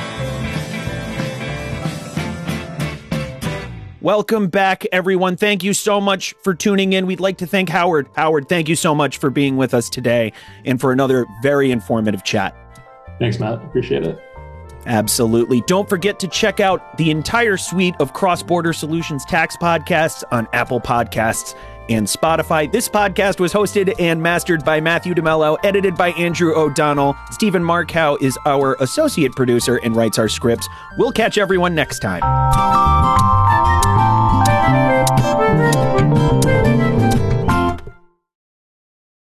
Welcome 4.01 4.47
back, 4.47 4.83
everyone. 4.91 5.37
Thank 5.37 5.63
you 5.63 5.75
so 5.75 6.01
much 6.01 6.33
for 6.41 6.55
tuning 6.55 6.93
in. 6.93 7.05
We'd 7.05 7.19
like 7.19 7.37
to 7.37 7.45
thank 7.45 7.69
Howard. 7.69 8.09
Howard, 8.15 8.49
thank 8.49 8.67
you 8.67 8.75
so 8.75 8.95
much 8.95 9.19
for 9.19 9.29
being 9.29 9.57
with 9.57 9.75
us 9.75 9.89
today 9.89 10.33
and 10.65 10.81
for 10.81 10.91
another 10.91 11.27
very 11.43 11.69
informative 11.69 12.23
chat. 12.23 12.55
Thanks, 13.19 13.39
Matt. 13.39 13.63
Appreciate 13.63 14.03
it. 14.03 14.19
Absolutely. 14.87 15.61
Don't 15.67 15.87
forget 15.87 16.19
to 16.19 16.27
check 16.27 16.59
out 16.59 16.97
the 16.97 17.11
entire 17.11 17.57
suite 17.57 17.93
of 17.99 18.11
CrossBorder 18.13 18.73
Solutions 18.73 19.23
tax 19.25 19.55
podcasts 19.55 20.23
on 20.31 20.47
Apple 20.53 20.81
Podcasts 20.81 21.53
and 21.87 22.07
Spotify. 22.07 22.71
This 22.71 22.89
podcast 22.89 23.39
was 23.39 23.53
hosted 23.53 23.93
and 23.99 24.19
mastered 24.19 24.65
by 24.65 24.81
Matthew 24.81 25.13
DeMello, 25.13 25.57
edited 25.63 25.95
by 25.95 26.09
Andrew 26.13 26.55
O'Donnell. 26.55 27.15
Stephen 27.29 27.61
Markow 27.61 28.19
is 28.19 28.35
our 28.47 28.75
associate 28.79 29.33
producer 29.33 29.75
and 29.83 29.95
writes 29.95 30.17
our 30.17 30.29
scripts. 30.29 30.67
We'll 30.97 31.11
catch 31.11 31.37
everyone 31.37 31.75
next 31.75 31.99
time. 31.99 32.21